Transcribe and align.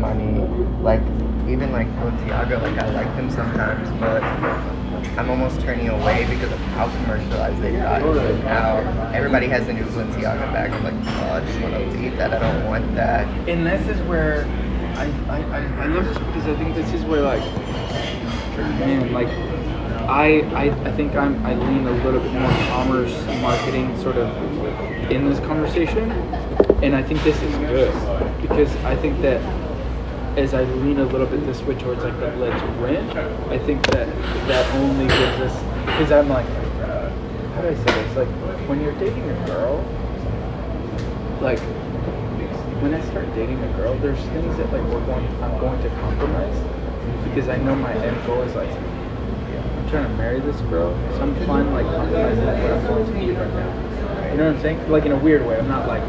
money. 0.00 0.40
Like 0.82 1.00
even 1.48 1.72
like 1.72 1.88
Balenciaga, 1.96 2.60
like 2.62 2.78
I 2.78 2.90
like 2.90 3.16
them 3.16 3.30
sometimes, 3.30 3.88
but 4.00 4.22
I'm 5.18 5.30
almost 5.30 5.60
turning 5.60 5.88
away 5.88 6.26
because 6.28 6.52
of 6.52 6.58
how 6.74 6.88
commercialized 7.02 7.60
they've 7.62 7.78
gotten. 7.78 8.44
Now 8.44 8.78
everybody 9.12 9.46
has 9.48 9.68
a 9.68 9.72
new 9.72 9.84
Balenciaga 9.84 10.52
bag. 10.52 10.72
I'm 10.72 10.84
like, 10.84 11.16
oh, 11.16 11.32
I 11.34 11.44
just 11.44 11.60
want 11.60 11.74
to 11.74 11.98
leave 11.98 12.16
that. 12.16 12.32
I 12.32 12.38
don't 12.38 12.66
want 12.66 12.94
that. 12.94 13.26
And 13.48 13.66
this 13.66 13.86
is 13.88 14.00
where 14.08 14.44
I, 14.96 15.06
I, 15.28 15.42
I, 15.42 15.84
I 15.84 15.86
love 15.86 16.04
this 16.04 16.18
because 16.18 16.46
I 16.46 16.56
think 16.56 16.74
this 16.74 16.92
is 16.92 17.04
where 17.04 17.22
like 17.22 17.42
man, 18.78 19.12
like 19.12 19.28
I, 20.08 20.40
I 20.54 20.64
I 20.88 20.92
think 20.92 21.14
I'm 21.14 21.44
I 21.44 21.54
lean 21.54 21.86
a 21.86 21.90
little 22.04 22.20
bit 22.20 22.32
more 22.32 22.50
commerce 22.68 23.14
marketing 23.40 23.96
sort 24.02 24.16
of 24.16 24.28
in 25.10 25.28
this 25.28 25.40
conversation. 25.40 26.10
And 26.82 26.94
I 26.94 27.02
think 27.02 27.22
this 27.22 27.40
is 27.40 27.56
good 27.56 27.92
because 28.42 28.74
I 28.84 28.96
think 28.96 29.20
that 29.22 29.40
as 30.36 30.52
I 30.52 30.64
lean 30.64 30.98
a 30.98 31.04
little 31.04 31.26
bit 31.26 31.46
this 31.46 31.62
way 31.62 31.74
towards 31.76 32.02
like 32.02 32.18
the 32.18 32.34
let's 32.36 32.60
win, 32.80 33.08
I 33.50 33.58
think 33.58 33.86
that 33.92 34.08
that 34.48 34.74
only 34.76 35.06
gives 35.06 35.52
us 35.52 35.86
because 35.86 36.10
I'm 36.10 36.28
like 36.28 36.46
how 37.54 37.62
do 37.62 37.68
I 37.68 37.74
say 37.74 37.84
this? 37.84 38.16
Like 38.16 38.28
when 38.68 38.80
you're 38.80 38.98
dating 38.98 39.30
a 39.30 39.46
girl, 39.46 39.76
like 41.40 41.60
when 42.82 42.92
I 42.94 43.00
start 43.10 43.32
dating 43.36 43.62
a 43.62 43.72
girl, 43.76 43.96
there's 43.98 44.18
things 44.18 44.56
that 44.56 44.72
like 44.72 44.82
we're 44.90 45.06
going 45.06 45.24
I'm 45.40 45.58
going 45.60 45.80
to 45.82 45.88
compromise 46.00 46.58
because 47.28 47.48
I 47.48 47.56
know 47.58 47.76
my 47.76 47.92
end 47.92 48.26
goal 48.26 48.42
is 48.42 48.54
like 48.56 48.70
I'm 48.70 49.88
trying 49.88 50.08
to 50.10 50.14
marry 50.16 50.40
this 50.40 50.60
girl, 50.62 50.92
so 51.12 51.22
I'm 51.22 51.34
fine 51.46 51.72
like 51.72 51.86
compromising 51.86 52.44
what 52.44 52.72
I'm 52.72 52.86
going 52.86 53.06
to 53.12 53.22
eat 53.22 53.36
right 53.38 53.54
now. 53.54 54.30
You 54.32 54.38
know 54.38 54.46
what 54.46 54.56
I'm 54.56 54.62
saying? 54.62 54.90
Like 54.90 55.06
in 55.06 55.12
a 55.12 55.16
weird 55.16 55.46
way. 55.46 55.56
I'm 55.56 55.68
not 55.68 55.86
like 55.86 56.02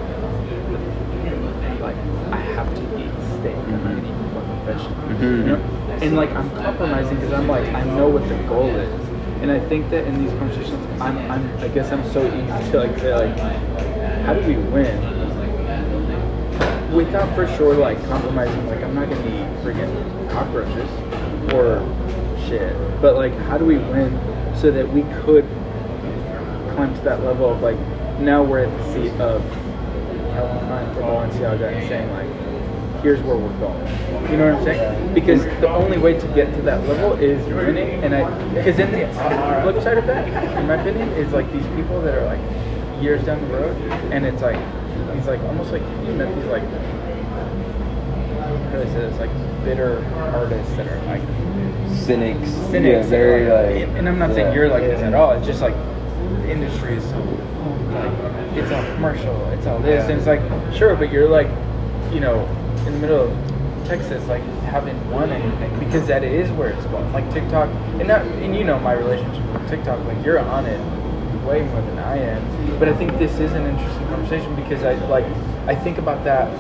I 2.31 2.38
have 2.38 2.73
to 2.75 3.34
eat 3.48 3.54
steak. 3.54 3.55
I'm 3.55 3.72
not 3.72 3.84
gonna 3.84 4.08
eat 4.08 4.34
fucking 4.34 4.66
vegetables. 4.66 5.22
You 5.22 5.44
know? 5.45 5.55
And 6.02 6.16
like 6.16 6.31
I'm 6.31 6.49
compromising 6.52 7.16
because 7.16 7.34
I'm 7.34 7.47
like 7.47 7.67
I 7.73 7.83
know 7.83 8.09
what 8.09 8.28
the 8.28 8.36
goal 8.47 8.69
is. 8.69 9.06
And 9.42 9.52
I 9.52 9.59
think 9.67 9.89
that 9.92 10.06
in 10.08 10.23
these 10.23 10.31
conversations, 10.39 11.02
I'm, 11.02 11.17
I'm 11.30 11.58
I 11.59 11.67
guess 11.67 11.92
I'm 11.92 12.03
so 12.11 12.25
easy 12.25 12.72
to 12.72 12.80
like 12.80 12.97
say 13.00 13.14
like, 13.14 13.38
how 14.23 14.34
do 14.34 14.42
we 14.47 14.56
win? 14.56 15.14
Without 16.94 17.34
for 17.36 17.47
sure 17.56 17.75
like 17.75 18.03
compromising. 18.08 18.66
Like 18.67 18.84
I'm 18.84 18.95
not 18.95 19.09
gonna 19.09 19.28
eat 19.28 19.64
friggin' 19.64 20.31
cockroaches 20.31 20.89
or 21.53 21.84
shit. 22.47 22.75
But 23.02 23.16
like, 23.16 23.34
how 23.34 23.58
do 23.58 23.66
we 23.66 23.78
win 23.78 24.17
so 24.56 24.72
that 24.72 24.88
we 24.91 25.02
could 25.23 25.45
climb 26.73 26.94
to 26.95 27.02
that 27.02 27.23
level 27.23 27.52
of 27.52 27.62
like 27.62 27.78
now 28.19 28.44
we're 28.44 28.66
at 28.66 28.78
the 28.78 28.94
seat 28.94 29.12
of 29.19 29.41
Calvin 30.34 30.67
Klein 30.67 30.95
Balenciaga 30.95 31.73
and 31.73 31.88
saying 31.88 32.12
like 32.12 32.34
here's 33.06 33.22
where 33.22 33.38
we're 33.38 33.59
going. 33.59 34.31
You 34.31 34.38
know 34.38 34.52
what 34.52 34.56
I'm 34.58 34.64
saying? 34.64 35.14
Because 35.14 35.44
the 35.61 35.70
only 35.70 36.00
way 36.00 36.20
to 36.20 36.28
get 36.30 36.52
to 36.56 36.61
that 36.64 36.84
level 36.88 37.14
is 37.14 37.38
winning. 37.53 38.03
And 38.03 38.16
I 38.16 38.23
because 38.52 38.78
then 38.78 38.92
the 38.92 39.06
flip 39.62 39.84
side 39.84 40.00
of 40.00 40.08
that, 40.08 40.28
in 40.58 40.67
my 40.67 40.73
opinion, 40.81 41.09
is 41.09 41.31
like 41.31 41.45
these 41.53 41.67
people 41.75 42.02
that 42.02 42.16
are 42.16 42.25
like 42.25 42.42
years 43.03 43.23
down 43.23 43.39
the 43.42 43.53
road 43.53 43.75
and 44.12 44.25
it's 44.25 44.42
like 44.42 44.58
these 45.14 45.28
like 45.28 45.39
almost 45.42 45.72
like 45.72 45.84
you 45.84 46.14
met 46.14 46.34
these 46.34 46.45
like 46.45 46.64
how 48.72 48.72
do 48.72 48.81
I 48.81 48.86
say 48.86 49.02
this 49.02 49.19
like 49.19 49.30
bitter 49.66 50.03
artists 50.34 50.75
that 50.78 50.88
are 50.88 51.00
like 51.06 51.22
Cynics. 51.95 52.50
cynics. 52.72 53.06
Yeah, 53.06 53.09
very 53.09 53.45
are, 53.47 53.86
like. 53.88 53.97
and, 54.00 54.09
I'm 54.09 54.17
not 54.17 54.34
saying 54.34 54.56
you're 54.56 54.69
like 54.69 54.84
this 54.84 55.02
at 55.02 55.14
all. 55.14 55.31
It's 55.34 55.45
just 55.45 55.62
like 55.62 55.75
the 56.42 56.50
industry 56.52 56.95
is 56.95 57.03
so 57.03 57.19
like 57.19 58.58
it's 58.58 58.72
all 58.72 58.84
commercial. 58.95 59.45
It's 59.50 59.67
all 59.67 59.78
this, 59.80 60.03
Yeah. 60.03 60.09
and 60.09 60.17
it's 60.17 60.25
like 60.28 60.42
sure, 60.75 60.95
but 60.95 61.12
you're 61.12 61.30
like 61.30 61.50
you 62.12 62.19
know 62.22 62.47
in 62.86 62.94
the 62.94 63.00
middle 63.00 63.22
of 63.28 63.88
Texas, 63.88 64.25
like 64.28 64.41
haven't 64.66 65.00
won 65.11 65.30
anything 65.30 65.80
because 65.80 66.08
that 66.08 66.23
is 66.23 66.50
where 66.52 66.69
it's 66.69 66.86
going. 66.88 67.11
Like 67.14 67.31
TikTok, 67.31 67.69
and 68.00 68.08
not 68.08 68.22
and 68.22 68.55
you 68.55 68.64
know 68.64 68.80
my 68.80 68.94
relationship 68.94 69.44
with 69.53 69.69
TikTok. 69.69 70.03
Like 70.05 70.23
you're 70.23 70.39
on 70.39 70.66
it 70.66 70.80
way 71.46 71.62
more 71.62 71.81
than 71.81 72.00
I 72.00 72.18
am. 72.18 72.79
But 72.79 72.90
I 72.90 72.94
think 72.94 73.18
this 73.19 73.40
is 73.40 73.51
an 73.53 73.66
interesting 73.66 74.07
conversation 74.07 74.56
because 74.56 74.84
I 74.84 74.94
like 75.07 75.25
I 75.68 75.75
think 75.75 75.97
about 75.97 76.23
that 76.23 76.51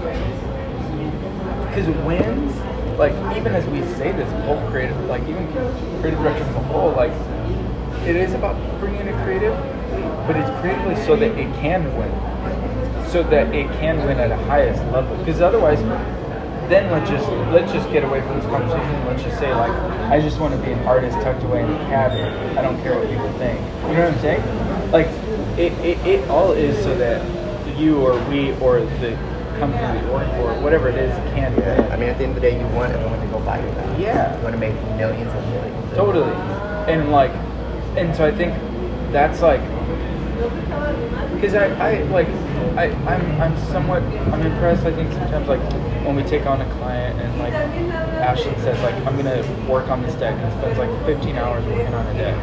because 1.69 1.87
it 1.87 2.05
wins, 2.05 2.55
like 2.97 3.13
even 3.35 3.53
as 3.53 3.65
we 3.67 3.81
say 3.97 4.11
this 4.11 4.31
whole 4.45 4.61
creative, 4.69 4.97
like 5.05 5.21
even 5.23 5.47
creative 6.01 6.19
direction 6.19 6.47
as 6.47 6.55
a 6.55 6.63
whole, 6.63 6.91
like 6.91 7.11
it 8.07 8.15
is 8.15 8.33
about 8.33 8.55
bringing 8.79 9.01
in 9.01 9.07
a 9.09 9.23
creative, 9.23 9.55
but 10.27 10.35
it's 10.35 10.49
creatively 10.61 10.95
so 11.05 11.15
that 11.15 11.37
it 11.37 11.53
can 11.55 11.83
win, 11.97 12.11
so 13.15 13.23
that 13.23 13.55
it 13.55 13.65
can 13.79 13.95
win 14.05 14.19
at 14.19 14.29
a 14.29 14.35
highest 14.43 14.83
level. 14.91 15.15
Because 15.23 15.39
otherwise, 15.39 15.79
then 16.67 16.91
let's 16.91 17.09
just 17.09 17.25
let's 17.55 17.71
just 17.71 17.89
get 17.89 18.03
away 18.03 18.19
from 18.19 18.35
this 18.35 18.45
conversation. 18.47 19.05
Let's 19.05 19.23
just 19.23 19.39
say 19.39 19.55
like 19.55 19.71
I 20.11 20.19
just 20.19 20.37
want 20.37 20.53
to 20.53 20.59
be 20.59 20.73
an 20.73 20.85
artist 20.85 21.15
tucked 21.23 21.41
away 21.43 21.63
in 21.63 21.71
a 21.71 21.77
cabin. 21.87 22.27
I 22.57 22.61
don't 22.61 22.77
care 22.83 22.99
what 22.99 23.07
people 23.07 23.31
think. 23.39 23.57
You 23.87 23.95
know 23.95 24.03
what 24.03 24.15
I'm 24.15 24.19
saying? 24.19 24.91
Like 24.91 25.07
it, 25.57 25.71
it, 25.79 25.97
it 26.05 26.29
all 26.29 26.51
is 26.51 26.75
so 26.83 26.93
that 26.97 27.23
you 27.77 28.01
or 28.01 28.19
we 28.27 28.51
or 28.59 28.81
the 28.81 29.15
company 29.59 30.01
we 30.01 30.11
work 30.11 30.27
for, 30.31 30.51
whatever 30.61 30.89
it 30.89 30.95
is, 30.95 31.15
can 31.33 31.55
win. 31.55 31.89
I 31.93 31.95
mean, 31.95 32.09
at 32.09 32.17
the 32.17 32.25
end 32.25 32.35
of 32.35 32.41
the 32.41 32.41
day, 32.41 32.59
you 32.59 32.67
want 32.75 32.91
everyone 32.91 33.21
to 33.21 33.27
go 33.27 33.39
buy 33.45 33.63
your 33.63 33.73
bag. 33.75 33.97
Yeah. 33.97 34.35
You 34.35 34.43
want 34.43 34.55
to 34.55 34.59
make 34.59 34.75
millions 34.97 35.31
and 35.31 35.49
millions. 35.51 35.95
Totally. 35.95 36.33
And 36.91 37.13
like, 37.13 37.31
and 37.95 38.13
so 38.13 38.25
I 38.25 38.35
think 38.35 38.53
that's 39.13 39.39
like, 39.41 39.61
because 41.45 41.79
I, 41.79 41.91
I 41.91 42.01
like, 42.05 42.27
I, 42.75 42.89
I'm, 43.05 43.41
I'm 43.41 43.57
somewhat, 43.67 44.01
I'm 44.33 44.41
impressed. 44.41 44.85
I 44.85 44.93
think 44.93 45.11
sometimes 45.13 45.47
like 45.47 45.61
when 46.03 46.15
we 46.15 46.23
take 46.23 46.47
on 46.47 46.61
a 46.61 46.73
client 46.77 47.19
and 47.19 47.37
like 47.37 47.53
Ashley 48.21 48.55
says 48.63 48.81
like 48.81 48.95
I'm 49.05 49.15
gonna 49.15 49.43
work 49.69 49.89
on 49.89 50.01
this 50.01 50.15
deck 50.15 50.35
and 50.41 50.51
spends 50.53 50.79
like 50.79 50.89
15 51.05 51.35
hours 51.35 51.63
working 51.65 51.93
on 51.93 52.07
a 52.07 52.13
deck, 52.13 52.35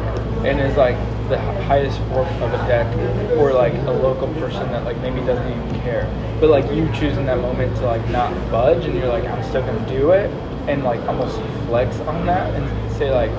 and 0.45 0.59
is 0.61 0.77
like 0.77 0.95
the 1.27 1.37
highest 1.63 1.99
fork 2.09 2.27
of 2.41 2.53
a 2.53 2.67
deck 2.67 2.87
for 3.35 3.51
like 3.51 3.73
a 3.73 3.91
local 3.91 4.27
person 4.35 4.71
that 4.71 4.85
like 4.85 4.97
maybe 4.99 5.19
doesn't 5.25 5.49
even 5.51 5.81
care, 5.81 6.07
but 6.39 6.49
like 6.49 6.71
you 6.71 6.89
choose 6.93 7.17
in 7.17 7.25
that 7.25 7.39
moment 7.39 7.75
to 7.77 7.85
like 7.85 8.07
not 8.09 8.31
budge 8.49 8.85
and 8.85 8.95
you're 8.95 9.09
like 9.09 9.25
I'm 9.25 9.43
still 9.43 9.65
gonna 9.65 9.89
do 9.89 10.11
it 10.11 10.29
and 10.69 10.83
like 10.83 11.01
almost 11.09 11.41
flex 11.67 11.99
on 12.01 12.25
that 12.27 12.53
and 12.53 12.93
say 12.93 13.11
like 13.11 13.31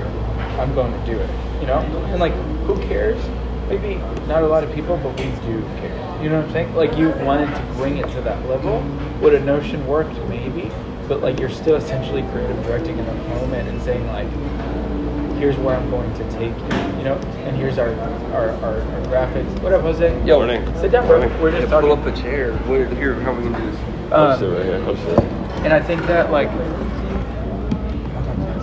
I'm 0.59 0.75
going 0.75 0.93
to 0.93 1.07
do 1.07 1.19
it, 1.19 1.31
you 1.61 1.67
know? 1.67 1.81
And 2.11 2.21
like, 2.21 2.35
who 2.67 2.77
cares? 2.87 3.19
Maybe 3.69 3.97
not 4.27 4.43
a 4.43 4.47
lot 4.47 4.63
of 4.65 4.73
people, 4.75 4.97
but 4.99 5.17
we 5.19 5.25
do 5.47 5.63
care. 5.81 6.21
You 6.23 6.29
know 6.31 6.37
what 6.41 6.47
I'm 6.47 6.53
saying? 6.53 6.75
Like, 6.75 6.97
you 6.97 7.11
wanted 7.25 7.55
to 7.55 7.63
bring 7.75 7.97
it 7.99 8.09
to 8.13 8.21
that 8.23 8.47
level. 8.49 8.83
Would 9.21 9.35
a 9.35 9.41
notion 9.41 9.87
worked? 9.87 10.15
Maybe. 10.29 10.71
But 11.09 11.21
like, 11.23 11.39
you're 11.41 11.51
still 11.51 11.77
essentially 11.77 12.23
creative 12.33 12.63
directing 12.65 12.99
in 12.99 13.05
the 13.07 13.13
moment 13.15 13.69
and 13.69 13.81
saying 13.83 14.07
like, 14.09 14.29
here's 15.39 15.57
where 15.59 15.77
I'm 15.77 15.91
going 15.91 16.13
to 16.15 16.31
take 16.33 16.51
you, 16.57 16.99
you 16.99 17.05
know? 17.05 17.17
And 17.45 17.57
here's 17.57 17.79
our 17.79 17.89
our, 18.33 18.51
our, 18.51 18.81
our 18.81 19.01
graphics. 19.07 19.61
What 19.61 19.73
up, 19.73 19.83
Jose? 19.83 20.25
Yo, 20.25 20.41
Renee. 20.41 20.65
Sit 20.81 20.93
down, 20.93 21.07
bro. 21.07 21.21
We're 21.43 21.51
just 21.51 21.65
Yeah, 21.65 21.69
talking. 21.71 21.89
Pull 21.91 21.99
up 21.99 22.07
a 22.07 22.13
chair. 22.21 22.53
Where, 22.69 22.87
here, 22.95 23.15
how 23.21 23.33
are 23.33 23.35
we 23.37 23.45
gonna 23.45 23.59
do 23.59 23.71
this? 23.71 23.81
Um, 23.81 24.13
I'll 24.13 24.39
sit 24.39 24.49
right 24.51 24.65
here. 24.65 24.83
I'll 24.87 24.97
sit. 24.97 25.19
And 25.65 25.73
I 25.73 25.81
think 25.81 26.03
that 26.07 26.31
like, 26.31 26.49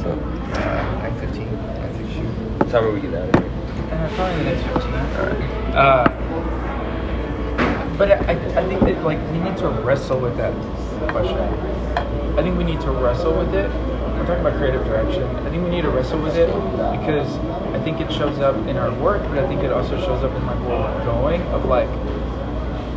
So, 0.01 0.09
Uh, 0.11 1.01
9:15. 1.03 1.47
I 1.83 1.87
think 1.93 2.09
shoot. 2.11 2.25
what 2.59 2.69
time 2.69 2.85
are 2.85 2.91
we 2.91 3.01
getting 3.01 3.17
out 3.17 3.29
of 3.29 3.35
here? 3.35 3.40
Probably 4.15 4.43
the 4.43 4.43
next 4.43 4.63
15. 4.63 4.91
Uh, 5.75 6.03
but 7.97 8.11
I, 8.11 8.31
I 8.31 8.67
think 8.67 8.79
that 8.81 9.03
like 9.03 9.19
we 9.31 9.39
need 9.39 9.57
to 9.57 9.69
wrestle 9.69 10.19
with 10.19 10.35
that 10.37 10.53
question. 11.11 11.37
I 12.37 12.41
think 12.41 12.57
we 12.57 12.63
need 12.63 12.81
to 12.81 12.91
wrestle 12.91 13.37
with 13.37 13.53
it. 13.53 13.69
We're 13.69 14.25
talking 14.25 14.41
about 14.41 14.57
creative 14.57 14.83
direction. 14.85 15.23
I 15.23 15.49
think 15.49 15.63
we 15.63 15.69
need 15.69 15.83
to 15.83 15.89
wrestle 15.89 16.21
with 16.21 16.35
it 16.35 16.47
because 16.47 17.37
I 17.73 17.81
think 17.83 18.01
it 18.01 18.11
shows 18.11 18.39
up 18.39 18.55
in 18.67 18.77
our 18.77 18.93
work, 19.01 19.21
but 19.23 19.39
I 19.39 19.47
think 19.47 19.63
it 19.63 19.71
also 19.71 19.97
shows 19.97 20.23
up 20.23 20.35
in 20.35 20.45
like 20.45 20.59
where 20.59 20.79
we're 20.79 21.05
going 21.05 21.41
of 21.53 21.65
like 21.65 21.89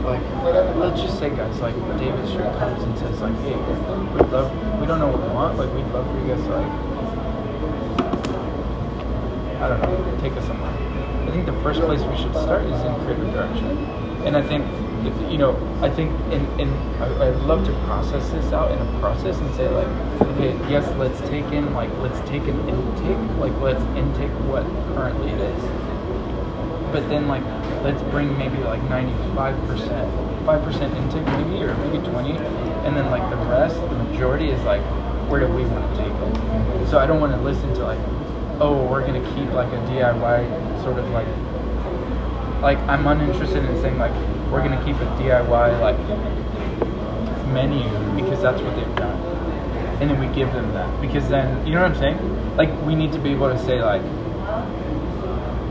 like 0.05 0.21
let's 0.77 1.01
just 1.01 1.19
say 1.19 1.31
guys 1.31 1.59
like 1.61 1.75
David 1.99 2.27
Street 2.29 2.53
comes 2.59 2.83
and 2.83 2.99
says 2.99 3.21
like 3.21 3.35
hey 3.41 3.57
we'd 3.57 4.29
love 4.31 4.53
we 4.81 4.87
don't 4.87 4.99
know 4.99 5.09
what 5.09 5.23
we 5.23 5.29
want 5.29 5.57
like 5.57 5.73
we'd 5.75 5.87
love 5.95 6.07
for 6.07 6.21
you 6.21 6.35
guys 6.35 6.45
to 6.45 6.57
like 6.57 6.95
I 9.63 9.69
don't 9.69 9.81
know, 9.81 10.21
take 10.21 10.33
us 10.33 10.47
somewhere. 10.47 10.94
I 11.27 11.31
think 11.31 11.47
the 11.47 11.61
first 11.63 11.81
place 11.81 12.01
we 12.03 12.17
should 12.17 12.33
start 12.33 12.63
is 12.65 12.81
in 12.83 12.95
creative 13.05 13.33
direction. 13.33 13.67
And 14.25 14.37
I 14.37 14.43
think, 14.43 14.65
you 15.31 15.39
know, 15.39 15.57
I 15.83 15.91
think 15.91 16.11
in, 16.33 16.47
in 16.61 16.69
I, 17.01 17.29
I'd 17.29 17.37
love 17.43 17.65
to 17.67 17.73
process 17.87 18.31
this 18.31 18.53
out 18.53 18.73
in 18.73 18.79
a 18.79 19.01
process 19.01 19.39
and 19.39 19.55
say 19.55 19.69
like, 19.69 19.89
okay, 20.23 20.53
yes, 20.71 20.87
let's 20.97 21.21
take 21.29 21.47
in, 21.53 21.75
like, 21.75 21.91
let's 21.99 22.19
take 22.29 22.43
an 22.43 22.59
intake, 22.69 23.39
like, 23.39 23.53
let's 23.61 23.83
intake 23.97 24.33
what 24.49 24.65
currently 24.95 25.31
it 25.31 25.41
is. 25.41 25.63
But 26.95 27.09
then 27.09 27.27
like, 27.27 27.43
let's 27.83 28.01
bring 28.13 28.39
maybe 28.39 28.59
like 28.59 28.81
95%, 28.83 30.47
5% 30.47 30.97
intake 30.97 31.27
maybe, 31.27 31.65
or 31.65 31.75
maybe 31.79 31.99
20, 32.07 32.39
and 32.87 32.97
then 32.97 33.11
like 33.11 33.29
the 33.31 33.37
rest, 33.51 33.75
the 33.75 33.97
majority 33.97 34.51
is 34.51 34.63
like, 34.63 34.81
where 35.29 35.41
do 35.41 35.49
we 35.49 35.65
want 35.65 35.91
to 35.91 36.03
take 36.03 36.13
it? 36.13 36.89
So 36.89 36.99
I 37.01 37.07
don't 37.07 37.21
want 37.21 37.33
to 37.33 37.41
listen 37.41 37.75
to 37.75 37.83
like, 37.83 37.99
oh, 38.61 38.87
we're 38.87 39.05
gonna 39.07 39.25
keep 39.35 39.51
like 39.53 39.69
a 39.69 39.79
DIY 39.89 40.83
sort 40.83 40.99
of 40.99 41.09
like, 41.11 41.27
like 42.63 42.79
I'm 42.89 43.07
uninterested 43.07 43.65
in 43.65 43.81
saying 43.81 43.99
like 43.99 44.13
we're 44.51 44.63
gonna 44.63 44.83
keep 44.85 44.97
a 44.97 45.07
DIY 45.21 45.81
like 45.81 45.99
menu 47.53 47.85
because 48.21 48.43
that's 48.43 48.61
what 48.61 48.75
they've 48.77 48.97
done. 48.97 49.21
and 50.01 50.11
then 50.11 50.21
we 50.21 50.27
give 50.35 50.53
them 50.53 50.73
that 50.73 51.01
because 51.01 51.29
then 51.29 51.67
you 51.67 51.75
know 51.75 51.83
what 51.83 51.93
I'm 51.93 51.99
saying? 51.99 52.57
Like 52.57 52.71
we 52.83 52.95
need 52.95 53.13
to 53.13 53.19
be 53.19 53.31
able 53.31 53.49
to 53.49 53.59
say 53.59 53.83
like, 53.83 54.03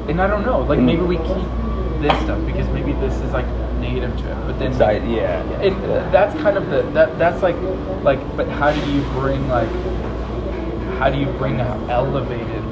and 0.09 0.21
I 0.21 0.27
don't 0.27 0.45
know, 0.45 0.61
like 0.61 0.79
mm-hmm. 0.79 0.85
maybe 0.85 1.01
we 1.01 1.17
keep 1.17 2.01
this 2.01 2.13
stuff 2.23 2.45
because 2.45 2.67
maybe 2.69 2.93
this 2.93 3.13
is 3.21 3.31
like 3.31 3.47
native 3.79 4.15
to 4.17 4.31
it, 4.31 4.35
but 4.47 4.59
then 4.59 4.77
like, 4.77 5.01
yeah. 5.03 5.41
and 5.61 5.75
that's 6.13 6.33
kind 6.41 6.57
of 6.57 6.69
the 6.69 6.81
that 6.91 7.17
that's 7.17 7.41
like 7.41 7.55
like 8.03 8.19
but 8.37 8.47
how 8.47 8.71
do 8.71 8.91
you 8.91 9.01
bring 9.11 9.47
like 9.47 9.69
how 10.97 11.09
do 11.09 11.17
you 11.17 11.25
bring 11.37 11.59
an 11.59 11.89
elevated 11.89 12.63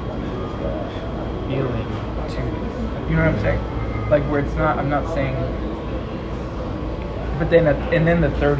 feeling 1.48 1.86
to 2.28 2.38
you 3.08 3.16
know 3.16 3.24
what 3.24 3.34
I'm 3.34 3.40
saying 3.40 4.10
like 4.10 4.22
where 4.24 4.40
it's 4.40 4.54
not 4.54 4.78
I'm 4.78 4.88
not 4.88 5.12
saying 5.14 5.34
but 7.38 7.50
then 7.50 7.66
and 7.66 8.06
then 8.06 8.20
the 8.20 8.30
third 8.32 8.58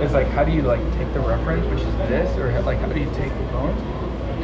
is 0.00 0.12
like 0.12 0.28
how 0.28 0.44
do 0.44 0.52
you 0.52 0.62
like 0.62 0.80
take 0.96 1.12
the 1.12 1.20
reference 1.20 1.66
which 1.66 1.80
is 1.80 1.94
this 2.08 2.36
or 2.38 2.50
like 2.62 2.78
how 2.78 2.88
do 2.88 3.00
you 3.00 3.10
take 3.14 3.32
the 3.32 3.44
bones 3.52 3.80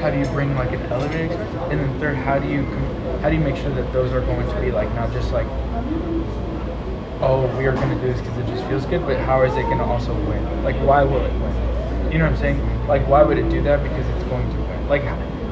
how 0.01 0.11
do 0.11 0.19
you 0.19 0.27
bring 0.27 0.55
like 0.57 0.73
an 0.73 0.83
elevated 0.93 1.33
and 1.71 1.81
then 1.81 2.01
third 2.01 2.17
how 2.17 2.39
do 2.39 2.49
you 2.49 2.63
how 3.23 3.31
do 3.31 3.37
you 3.37 3.43
make 3.43 3.57
sure 3.57 3.73
that 3.73 3.91
those 3.93 4.13
are 4.13 4.21
going 4.21 4.47
to 4.49 4.61
be 4.61 4.71
like 4.71 4.93
not 4.95 5.11
just 5.13 5.33
like 5.33 5.47
oh, 7.21 7.47
we 7.59 7.67
are 7.67 7.73
going 7.73 7.89
to 7.89 7.95
do 7.97 8.13
this 8.13 8.21
because 8.21 8.39
it 8.39 8.47
just 8.47 8.65
feels 8.67 8.85
good, 8.87 9.05
but 9.07 9.19
how 9.21 9.43
is 9.43 9.53
it 9.57 9.63
going 9.63 9.79
to 9.79 9.85
also 9.85 10.13
win? 10.29 10.63
Like, 10.63 10.77
why 10.77 11.03
will 11.03 11.25
it 11.25 11.33
win? 11.33 12.13
You 12.13 12.19
know 12.19 12.25
what 12.25 12.35
I'm 12.35 12.37
saying? 12.37 12.76
Like, 12.89 13.07
why 13.09 13.23
would 13.23 13.39
it 13.39 13.49
do 13.51 13.63
that? 13.63 13.83
Because 13.83 14.07
it's 14.09 14.25
going 14.25 14.49
to 14.51 14.57
win. 14.63 14.89
Like, 14.89 15.03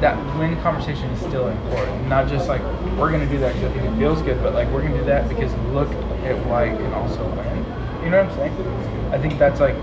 that 0.00 0.16
win 0.38 0.60
conversation 0.60 1.08
is 1.10 1.20
still 1.20 1.48
important. 1.48 2.08
Not 2.08 2.28
just 2.28 2.48
like, 2.48 2.62
we're 2.98 3.10
to 3.10 3.26
do 3.26 3.38
that 3.38 3.54
because 3.54 3.74
it 3.74 3.98
feels 3.98 4.22
good, 4.22 4.40
but 4.42 4.54
like, 4.54 4.70
we're 4.70 4.82
to 4.82 4.98
do 4.98 5.04
that 5.04 5.28
because 5.28 5.52
look 5.72 5.88
at 6.24 6.36
why 6.46 6.64
it 6.66 6.76
can 6.76 6.92
also 6.92 7.24
win. 7.36 7.56
You 8.04 8.10
know 8.10 8.22
what 8.22 8.30
I'm 8.30 8.36
saying? 8.36 9.12
I 9.12 9.18
think 9.18 9.38
that's 9.38 9.60
like, 9.60 9.76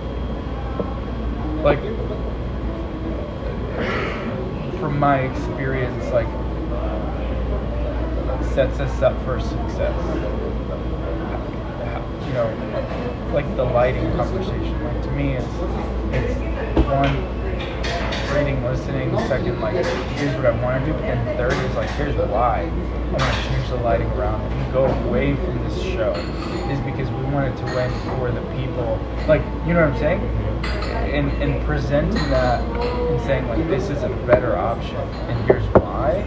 like, 1.64 1.80
from 4.80 4.98
my 4.98 5.20
experience, 5.20 6.12
like, 6.12 6.28
sets 8.54 8.80
us 8.80 9.02
up 9.02 9.20
for 9.24 9.40
success 9.40 9.96
you 12.32 12.34
know, 12.38 12.48
like 13.34 13.46
the 13.58 13.64
lighting 13.64 14.10
conversation. 14.16 14.84
Like 14.84 15.04
to 15.04 15.12
me, 15.12 15.34
it's 15.36 15.46
it's 16.16 16.36
one 16.88 17.41
reading, 18.34 18.64
listening. 18.64 19.18
Second, 19.28 19.60
like 19.62 19.74
here's 19.76 20.36
what 20.36 20.46
I 20.46 20.62
want 20.62 20.86
to 20.86 20.92
do, 20.92 20.98
and 21.00 21.38
third 21.38 21.54
is 21.54 21.76
like 21.76 21.90
here's 21.92 22.16
why 22.16 22.62
I'm 22.62 23.18
gonna 23.18 23.44
change 23.44 23.70
the 23.70 23.76
lighting 23.78 24.08
around 24.12 24.42
and 24.42 24.74
go 24.74 24.86
away 24.86 25.36
from 25.36 25.64
this 25.64 25.82
show. 25.82 26.12
Is 26.72 26.80
because 26.82 27.10
we 27.10 27.24
wanted 27.34 27.58
to 27.58 27.66
win 27.76 27.92
for 28.18 28.32
the 28.32 28.42
people. 28.56 29.00
Like 29.28 29.42
you 29.68 29.74
know 29.74 29.82
what 29.82 29.94
I'm 29.94 30.00
saying? 30.00 30.22
And 31.14 31.30
and 31.44 31.66
presenting 31.66 32.14
that 32.30 32.64
and 32.64 33.22
saying 33.22 33.48
like 33.48 33.68
this 33.68 33.90
is 33.90 34.04
a 34.04 34.10
better 34.26 34.56
option, 34.56 34.96
and 34.96 35.46
here's 35.46 35.66
why. 35.76 36.22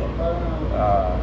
Uh, 0.75 1.19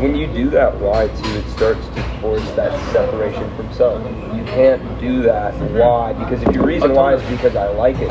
when 0.00 0.16
you 0.16 0.26
do 0.26 0.50
that 0.50 0.74
why 0.80 1.06
too, 1.06 1.30
it 1.30 1.48
starts 1.50 1.86
to 1.88 2.02
force 2.20 2.50
that 2.52 2.72
separation 2.92 3.56
from 3.56 3.72
self. 3.72 4.02
You 4.34 4.44
can't 4.44 5.00
do 5.00 5.22
that 5.22 5.54
why 5.70 6.12
because 6.12 6.42
if 6.42 6.52
your 6.54 6.66
reason 6.66 6.92
why 6.92 7.14
is 7.14 7.22
because 7.30 7.54
I 7.54 7.68
like 7.68 7.96
it, 7.98 8.10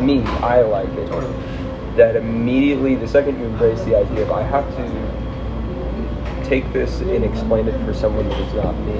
me, 0.00 0.22
I 0.42 0.62
like 0.62 0.88
it. 0.90 1.08
That 1.96 2.16
immediately, 2.16 2.94
the 2.94 3.08
second 3.08 3.38
you 3.40 3.46
embrace 3.46 3.82
the 3.82 3.96
idea 3.96 4.22
of 4.22 4.30
I 4.30 4.42
have 4.42 4.64
to 4.76 6.44
take 6.48 6.72
this 6.72 7.00
and 7.00 7.24
explain 7.24 7.68
it 7.68 7.84
for 7.84 7.94
someone 7.94 8.28
that 8.28 8.40
is 8.40 8.54
not 8.54 8.76
me, 8.80 8.98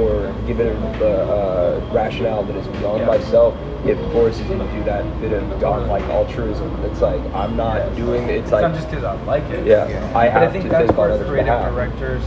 or 0.00 0.32
give 0.46 0.60
it 0.60 0.74
the 0.98 1.22
uh, 1.24 1.88
rationale 1.92 2.42
that 2.44 2.56
is 2.56 2.66
beyond 2.78 3.00
Yeah. 3.00 3.06
myself, 3.06 3.54
it 3.84 3.96
forces 4.12 4.48
you 4.48 4.56
to 4.58 4.64
do 4.72 4.84
that 4.84 5.04
bit 5.20 5.32
of 5.32 5.60
godlike 5.60 6.04
altruism. 6.04 6.70
It's 6.84 7.00
like 7.00 7.20
I'm 7.34 7.56
not 7.56 7.94
doing. 7.96 8.28
It's 8.28 8.44
It's 8.44 8.52
like 8.52 8.62
not 8.62 8.74
just 8.74 8.88
because 8.90 9.04
I 9.04 9.14
like 9.24 9.44
it. 9.50 9.66
Yeah, 9.66 9.84
I 10.14 10.28
have 10.28 10.34
but 10.34 10.48
I 10.48 10.52
think 10.52 10.64
to 10.64 10.70
that's 10.70 10.86
think 10.86 10.98
where 10.98 11.08
creative 11.18 11.34
behalf. 11.46 11.72
directors 11.72 12.22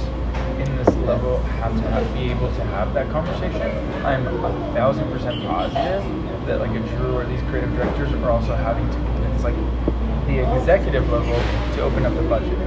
in 0.59 0.75
this 0.77 0.95
level 1.07 1.37
have 1.61 1.73
to 1.75 2.13
be 2.13 2.29
able 2.31 2.49
to 2.51 2.63
have 2.65 2.93
that 2.93 3.09
conversation. 3.09 3.61
I'm 4.05 4.27
a 4.27 4.73
thousand 4.73 5.09
percent 5.11 5.41
positive 5.45 6.03
that 6.47 6.59
like 6.59 6.71
a 6.71 6.79
Drew 6.95 7.13
or 7.13 7.25
these 7.25 7.41
creative 7.43 7.71
directors 7.75 8.11
are 8.13 8.31
also 8.31 8.55
having 8.55 8.87
to 8.89 8.95
convince 8.95 9.43
like 9.43 9.55
the 10.27 10.39
executive 10.57 11.09
level 11.09 11.35
to 11.75 11.81
open 11.81 12.05
up 12.05 12.15
the 12.15 12.23
budget. 12.23 12.57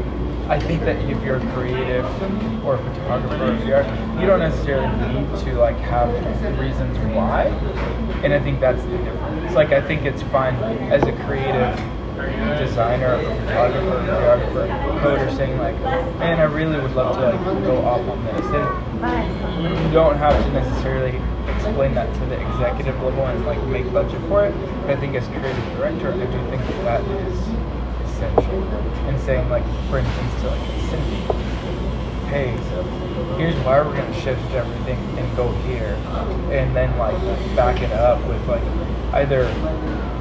I 0.48 0.58
think 0.58 0.80
that 0.82 0.96
if 1.08 1.22
you're 1.22 1.36
a 1.36 1.52
creative 1.52 2.04
or 2.64 2.74
a 2.74 2.78
photographer, 2.78 3.44
or 3.44 3.54
you're, 3.64 3.84
you 4.20 4.26
don't 4.26 4.40
necessarily 4.40 4.88
need 5.14 5.26
to 5.44 5.58
like 5.58 5.76
have 5.76 6.10
reasons 6.58 6.98
why, 7.14 7.44
and 8.24 8.34
I 8.34 8.40
think 8.40 8.60
that's 8.60 8.82
the 8.82 8.98
difference. 8.98 9.54
Like 9.54 9.72
I 9.72 9.80
think 9.80 10.04
it's 10.04 10.22
fine 10.22 10.56
as 10.90 11.02
a 11.04 11.12
creative 11.24 11.76
designer, 12.58 13.14
or 13.14 13.22
photographer, 13.22 13.88
or 13.88 14.02
videographer, 14.02 15.00
coder 15.00 15.36
saying 15.36 15.56
like, 15.58 15.80
man, 16.18 16.40
I 16.40 16.44
really 16.44 16.80
would 16.80 16.94
love 16.94 17.16
to 17.16 17.22
like 17.30 17.64
go 17.64 17.78
off 17.84 18.06
on 18.08 18.24
this. 18.24 18.46
And 18.46 19.86
you 19.86 19.92
don't 19.92 20.16
have 20.16 20.34
to 20.44 20.52
necessarily 20.52 21.12
explain 21.60 21.94
that 21.94 22.12
to 22.14 22.26
the 22.26 22.40
executive 22.40 23.00
level 23.02 23.26
and 23.26 23.44
like 23.44 23.62
make 23.64 23.90
budget 23.92 24.20
for 24.28 24.46
it. 24.46 24.54
But 24.82 24.90
I 24.90 24.96
think 24.96 25.14
as 25.14 25.26
creative 25.28 25.64
director, 25.76 26.12
I 26.12 26.26
do 26.26 26.40
think 26.48 26.62
that 26.66 26.84
that 26.84 27.04
is 27.04 27.38
essential. 28.08 28.62
And 29.08 29.20
saying 29.20 29.48
like, 29.48 29.64
for 29.88 29.98
instance, 29.98 30.40
to 30.40 30.48
like 30.48 30.64
Cindy, 30.88 31.20
hey, 32.28 32.50
here's 33.36 33.56
why 33.64 33.80
we're 33.82 33.94
gonna 33.94 34.20
shift 34.20 34.40
everything 34.52 34.98
and 35.18 35.36
go 35.36 35.52
here, 35.68 35.94
and 36.50 36.74
then 36.74 36.96
like 36.96 37.18
back 37.56 37.82
it 37.82 37.92
up 37.92 38.24
with 38.26 38.40
like 38.48 38.62
either 39.14 39.44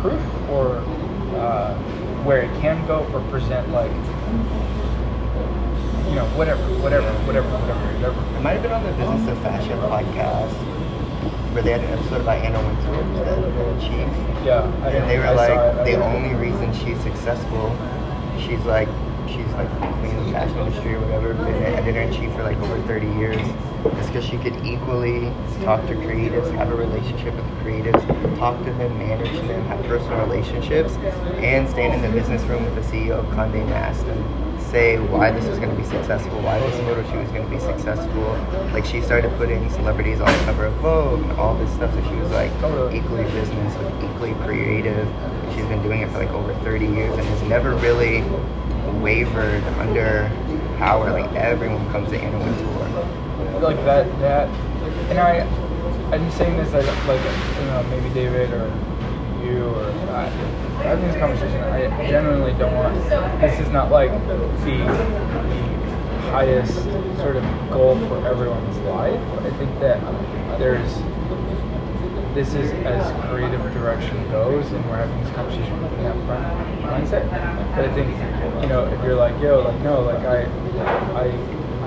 proof 0.01 0.21
or 0.49 0.77
uh, 1.39 1.75
where 2.23 2.41
it 2.41 2.61
can 2.61 2.85
go, 2.87 3.05
or 3.13 3.21
present 3.29 3.69
like 3.71 3.91
you 6.09 6.15
know 6.15 6.25
whatever, 6.35 6.63
whatever, 6.81 7.07
whatever, 7.25 7.47
whatever, 7.47 7.79
whatever. 7.95 8.37
It 8.37 8.41
might 8.41 8.53
have 8.53 8.63
been 8.63 8.71
on 8.71 8.83
the 8.83 8.91
Business 8.93 9.29
of 9.29 9.37
Fashion 9.43 9.77
podcast 9.79 10.88
where 11.53 11.63
they 11.63 11.71
had 11.71 11.81
an 11.81 11.97
episode 11.97 12.21
about 12.21 12.37
Anna 12.37 12.59
Wintour, 12.59 13.03
the, 13.25 13.41
the 13.49 13.81
chief. 13.81 14.45
Yeah, 14.45 14.65
And 14.87 15.09
they 15.09 15.17
were 15.17 15.25
I 15.25 15.33
like, 15.33 15.85
the 15.85 16.01
only 16.03 16.33
reason 16.35 16.71
she's 16.73 16.99
successful, 17.01 17.75
she's 18.45 18.63
like, 18.65 18.87
she's 19.27 19.49
like 19.53 19.69
queen 19.99 20.15
of 20.15 20.25
the 20.25 20.31
fashion 20.31 20.59
industry 20.59 20.93
or 20.93 20.99
whatever, 21.01 21.33
been 21.33 21.47
an 21.55 21.73
editor 21.75 22.01
in 22.01 22.13
chief 22.13 22.31
for 22.33 22.43
like 22.43 22.57
over 22.57 22.79
30 22.87 23.07
years, 23.17 23.41
is 23.97 24.07
because 24.07 24.25
she 24.25 24.37
could 24.37 24.55
equally 24.65 25.31
talk 25.65 25.85
to 25.87 25.95
creatives, 25.95 26.51
have 26.55 26.69
a 26.69 26.75
relationship 26.75 27.35
with 27.35 27.45
the 27.45 27.63
creatives, 27.63 28.37
talk 28.37 28.57
to 28.65 28.71
them, 28.73 28.97
manage 28.97 29.39
them, 29.47 29.65
have 29.65 29.83
personal 29.85 30.19
relationships, 30.25 30.93
and 31.41 31.67
stand 31.69 31.93
in 31.93 32.01
the 32.01 32.19
business 32.19 32.43
room 32.43 32.63
with 32.63 32.75
the 32.75 32.81
CEO 32.81 33.11
of 33.19 33.25
Condé 33.27 33.65
Nast 33.67 34.05
say 34.69 34.99
why 34.99 35.31
this 35.31 35.45
is 35.45 35.57
going 35.57 35.69
to 35.69 35.75
be 35.75 35.83
successful, 35.83 36.39
why 36.41 36.59
this 36.59 36.75
photo 36.81 37.03
shoot 37.09 37.21
is 37.21 37.31
going 37.31 37.43
to 37.43 37.49
be 37.49 37.59
successful. 37.59 38.37
Like 38.71 38.85
she 38.85 39.01
started 39.01 39.35
putting 39.37 39.69
celebrities 39.71 40.19
on 40.21 40.27
the 40.27 40.45
cover 40.45 40.65
of 40.65 40.73
Vogue 40.75 41.21
and 41.21 41.31
all 41.33 41.55
this 41.57 41.71
stuff. 41.73 41.93
So 41.93 42.03
she 42.09 42.15
was 42.15 42.31
like 42.31 42.51
equally 42.93 43.23
business, 43.31 43.75
like 43.75 44.03
equally 44.03 44.33
creative. 44.45 45.07
She's 45.55 45.65
been 45.65 45.81
doing 45.81 46.01
it 46.01 46.11
for 46.11 46.19
like 46.19 46.29
over 46.29 46.53
30 46.63 46.85
years 46.85 47.17
and 47.17 47.27
has 47.27 47.41
never 47.43 47.75
really 47.75 48.21
wavered 49.01 49.63
under 49.81 50.29
power. 50.77 51.11
Like 51.11 51.31
everyone 51.35 51.89
comes 51.91 52.09
to 52.09 52.17
Anna 52.19 52.37
Wintour. 52.37 53.59
like 53.61 53.77
that 53.85 54.05
that 54.19 54.47
and 55.09 55.17
I 55.17 55.41
I'm 56.13 56.29
saying 56.31 56.57
this 56.57 56.71
like 56.73 56.85
like 57.07 57.21
you 57.21 57.65
know 57.65 57.83
maybe 57.89 58.13
David 58.13 58.51
or 58.51 58.67
you 59.43 59.63
or 59.65 59.85
I, 60.11 60.68
having 60.83 61.05
this 61.07 61.17
conversation 61.17 61.61
I 61.61 61.87
genuinely 62.07 62.53
don't 62.53 62.73
want. 62.75 62.95
This 63.41 63.59
is 63.59 63.69
not 63.69 63.91
like 63.91 64.11
the, 64.27 64.37
the 64.63 64.77
highest 66.31 66.83
sort 67.17 67.35
of 67.35 67.43
goal 67.69 67.97
for 68.07 68.25
everyone's 68.27 68.77
life. 68.79 69.19
I 69.43 69.49
think 69.57 69.79
that 69.79 69.99
there's 70.59 70.91
this 72.33 72.53
is 72.53 72.71
as 72.85 73.03
creative 73.29 73.61
direction 73.73 74.15
goes 74.29 74.65
and 74.71 74.85
we're 74.89 74.97
having 74.97 75.23
this 75.23 75.33
conversation 75.35 75.81
with 75.81 75.91
mindset. 76.81 77.27
But 77.75 77.85
I 77.85 77.93
think 77.93 78.09
you 78.61 78.69
know 78.69 78.85
if 78.85 79.03
you're 79.03 79.15
like 79.15 79.39
yo 79.41 79.61
like 79.61 79.79
no 79.81 80.01
like 80.01 80.19
I 80.19 80.43
I 81.17 81.25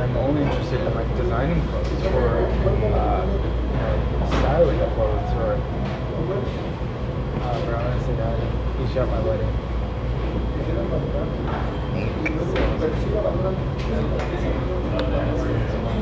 I'm 0.03 0.17
only 0.17 0.43
interested 0.43 0.81
in 0.81 0.95
like 0.95 1.17
designing 1.17 1.61
clothes 1.69 2.05
or 2.15 2.45
uh, 2.45 3.25
you 3.25 3.79
know 3.79 4.27
styling 4.41 4.79
clothes 4.95 5.33
or 5.39 5.55
uh, 7.43 7.71
gonna 7.71 8.05
say 8.05 8.15
that 8.17 8.62
he 8.87 8.95
shot 8.95 9.09
my 9.09 9.21
wedding 9.21 9.49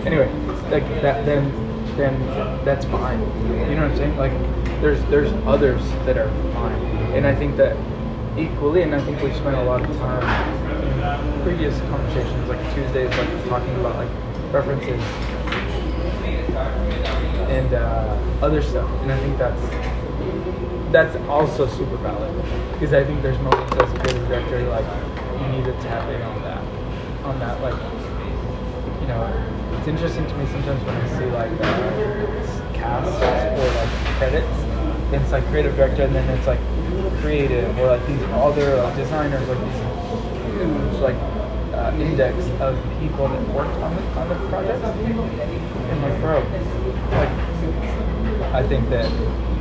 anyway, 0.06 0.30
like 0.70 0.86
that, 1.02 1.24
then 1.24 1.52
then 1.96 2.18
that's 2.64 2.84
fine. 2.86 3.20
You 3.68 3.76
know 3.76 3.82
what 3.82 3.92
I'm 3.92 3.96
saying? 3.96 4.16
Like 4.16 4.32
there's 4.80 5.02
there's 5.04 5.32
others 5.46 5.82
that 6.06 6.16
are 6.16 6.30
fine, 6.52 6.80
and 7.14 7.26
I 7.26 7.34
think 7.34 7.56
that 7.56 7.76
equally, 8.38 8.82
and 8.82 8.94
I 8.94 9.00
think 9.02 9.20
we've 9.20 9.36
spent 9.36 9.56
a 9.56 9.62
lot 9.62 9.82
of 9.82 9.96
time 9.98 10.52
in 10.82 11.42
previous 11.42 11.78
conversations, 11.80 12.48
like 12.48 12.74
Tuesdays, 12.74 13.10
like 13.10 13.48
talking 13.48 13.74
about 13.76 13.96
like 13.96 14.10
references 14.52 15.00
and 17.50 17.74
uh, 17.74 18.16
other 18.42 18.62
stuff, 18.62 18.88
and 19.02 19.12
I 19.12 19.18
think 19.18 19.38
that's 19.38 19.89
that's 20.90 21.14
also 21.28 21.66
super 21.68 21.96
valid 21.98 22.34
because 22.72 22.92
I 22.92 23.04
think 23.04 23.22
there's 23.22 23.38
moments 23.38 23.72
as 23.76 23.92
a 23.92 23.98
creative 24.00 24.26
director 24.26 24.68
like 24.70 24.84
you 25.40 25.46
need 25.56 25.64
to 25.64 25.72
tap 25.84 26.08
in 26.10 26.20
on 26.22 26.42
that, 26.42 26.62
on 27.24 27.38
that 27.38 27.60
like, 27.62 27.74
you 29.00 29.06
know, 29.06 29.22
it's 29.78 29.88
interesting 29.88 30.26
to 30.26 30.34
me 30.34 30.46
sometimes 30.46 30.82
when 30.84 30.94
I 30.96 31.06
see 31.18 31.26
like 31.30 31.52
uh, 31.62 32.72
casts 32.74 33.14
or 33.14 33.68
like 33.78 33.90
credits, 34.18 34.56
and 35.14 35.22
it's 35.22 35.32
like 35.32 35.46
creative 35.46 35.76
director 35.76 36.02
and 36.02 36.14
then 36.14 36.28
it's 36.36 36.46
like 36.46 36.60
creative 37.20 37.78
or 37.78 37.86
like 37.86 38.06
these 38.06 38.22
other 38.34 38.82
like 38.82 38.96
designers 38.96 39.46
like 39.48 39.60
these 39.60 39.80
huge 40.58 41.00
like 41.00 41.16
uh, 41.74 41.94
index 42.00 42.36
of 42.60 42.76
people 42.98 43.28
that 43.28 43.48
worked 43.54 43.76
on 43.78 43.94
the 43.94 44.02
on 44.18 44.28
the 44.28 44.34
project, 44.48 44.82
and 44.84 46.02
like 46.02 46.20
bro, 46.20 46.40
like 47.14 47.30
I 48.52 48.66
think 48.66 48.90
that 48.90 49.08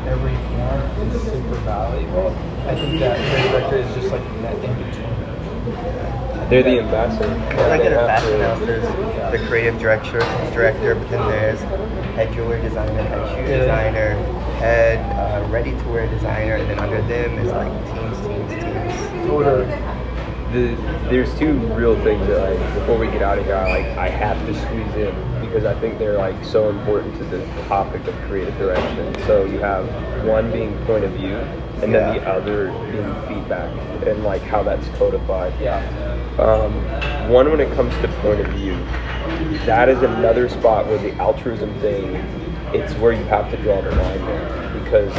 every 0.09 0.33
one 0.33 1.07
is 1.07 1.21
super 1.23 1.55
valuable. 1.65 2.29
I 2.67 2.75
think 2.75 2.99
that 2.99 3.17
creative 3.17 3.51
director 3.51 3.77
is 3.77 3.95
just 3.95 4.11
like 4.11 4.23
that 4.41 4.55
in 4.55 4.73
between. 4.89 6.49
They're 6.49 6.63
the 6.63 6.79
ambassador. 6.79 7.27
Well, 7.55 7.69
like 7.69 7.81
They 7.81 7.87
in 7.87 7.93
a 7.93 7.97
have 7.99 8.07
fashion 8.07 8.31
to- 8.59 8.65
there's 8.65 9.31
the 9.41 9.47
creative 9.47 9.79
director, 9.79 10.19
director, 10.53 10.95
but 10.95 11.09
then 11.11 11.27
there's 11.29 11.59
head 12.15 12.33
jewelry 12.33 12.61
designer, 12.61 13.03
head 13.03 13.29
shoe 13.29 13.51
Yeah. 13.51 13.59
designer, 13.59 14.09
head 14.57 14.99
uh, 15.15 15.47
ready-to-wear 15.49 16.07
designer, 16.07 16.55
and 16.55 16.69
then 16.69 16.79
under 16.79 17.01
them 17.03 17.37
is 17.37 17.51
like 17.51 17.71
teams, 17.93 18.17
teams, 18.25 18.63
teams. 18.63 19.27
Totally. 19.27 19.65
the, 20.51 20.75
there's 21.11 21.37
two 21.37 21.53
real 21.77 21.95
things 22.03 22.25
that 22.27 22.49
like 22.49 22.73
before 22.73 22.97
we 22.97 23.05
get 23.07 23.21
out 23.21 23.37
of 23.37 23.45
here, 23.45 23.53
I 23.55 23.69
like 23.69 23.85
I 23.99 24.09
have 24.09 24.37
to 24.47 24.53
squeeze 24.55 24.95
in 24.95 25.13
because 25.49 25.65
I 25.65 25.73
think 25.79 25.97
they're 25.97 26.17
like 26.17 26.43
so 26.45 26.69
important 26.69 27.17
to 27.17 27.23
the 27.25 27.43
topic 27.67 28.05
of 28.07 28.13
creative 28.27 28.55
direction. 28.59 29.15
So 29.25 29.45
you 29.45 29.59
have 29.59 29.83
one 30.23 30.51
being 30.51 30.77
point 30.85 31.03
of 31.03 31.11
view, 31.11 31.37
and 31.81 31.93
then 31.93 32.13
the 32.13 32.27
other 32.29 32.71
being 32.91 33.15
feedback, 33.27 33.71
and 34.05 34.23
like 34.23 34.43
how 34.43 34.61
that's 34.61 34.87
codified. 34.89 35.51
Yeah. 35.59 35.79
Um, 36.37 36.73
one, 37.31 37.49
when 37.49 37.59
it 37.59 37.73
comes 37.73 37.93
to 37.95 38.07
point 38.21 38.41
of 38.41 38.47
view, 38.53 38.75
that 39.65 39.89
is 39.89 40.03
another 40.03 40.47
spot 40.49 40.85
where 40.85 40.99
the 40.99 41.13
altruism 41.15 41.73
thing, 41.79 42.15
it's 42.73 42.93
where 42.95 43.11
you 43.11 43.23
have 43.25 43.49
to 43.49 43.57
draw 43.57 43.81
the 43.81 43.91
line 43.91 44.25
there 44.25 44.79
because 44.79 45.11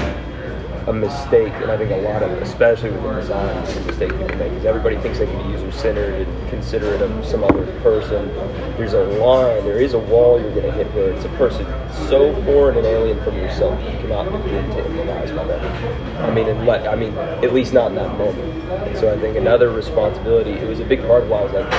a 0.87 0.92
mistake, 0.92 1.52
and 1.54 1.70
I 1.70 1.76
think 1.76 1.90
a 1.90 1.96
lot 1.96 2.22
of, 2.22 2.30
especially 2.42 2.90
within 2.90 3.14
design, 3.16 3.56
is 3.64 3.76
a 3.76 3.80
mistake 3.82 4.10
people 4.12 4.37
make 4.37 4.52
is 4.52 4.64
everybody 4.64 4.96
thinks 4.99 5.18
they 5.18 5.26
can 5.26 5.46
be 5.46 5.52
user-centered 5.52 6.26
and 6.26 6.50
considerate 6.50 7.02
of 7.02 7.25
some 7.25 7.44
other 7.44 7.66
person. 7.80 8.28
There's 8.76 8.94
a 8.94 9.04
line, 9.04 9.64
there 9.64 9.80
is 9.80 9.94
a 9.94 9.99
wall 9.99 10.40
you're 10.40 10.54
going 10.54 10.64
to 10.64 10.72
hit 10.72 10.87
where 10.94 11.10
it's 11.10 11.25
a 11.25 11.28
person 11.30 11.66
so 12.08 12.34
foreign 12.44 12.78
and 12.78 12.87
alien 12.87 13.22
from 13.22 13.37
yourself 13.37 13.78
you 13.82 13.99
cannot 13.99 14.25
begin 14.44 14.68
to 14.70 14.82
empathize 14.82 15.37
with 15.37 15.49
them. 15.49 16.25
I 16.25 16.30
mean, 16.30 16.66
let, 16.66 16.88
I 16.88 16.96
mean, 16.96 17.14
at 17.14 17.52
least 17.52 17.72
not 17.72 17.88
in 17.88 17.96
that 17.96 18.16
moment. 18.16 18.38
And 18.88 18.96
so 18.96 19.12
I 19.12 19.18
think 19.18 19.37
another 19.37 19.70
responsibility, 19.70 20.52
it 20.52 20.68
was 20.68 20.80
a 20.80 20.84
big 20.84 21.00
part 21.02 21.25
of 21.25 21.28
why 21.28 21.40
I 21.40 21.44
was 21.44 21.52
like, 21.52 21.72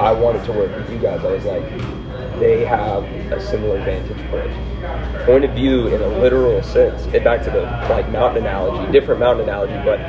I 0.00 0.12
wanted 0.12 0.44
to 0.44 0.52
work 0.52 0.76
with 0.76 0.90
you 0.90 0.98
guys. 0.98 1.24
I 1.24 1.32
was 1.32 1.44
like, 1.44 1.62
they 2.40 2.64
have 2.64 3.04
a 3.32 3.40
similar 3.40 3.78
vantage 3.84 4.16
point. 4.30 5.26
Point 5.26 5.44
of 5.44 5.52
view 5.52 5.88
in 5.88 6.00
a 6.00 6.08
literal 6.18 6.62
sense. 6.62 7.04
And 7.14 7.22
back 7.22 7.44
to 7.44 7.50
the 7.50 7.62
like 7.90 8.10
mountain 8.10 8.44
analogy, 8.44 8.90
different 8.90 9.20
mountain 9.20 9.48
analogy, 9.48 9.74
but 9.84 10.00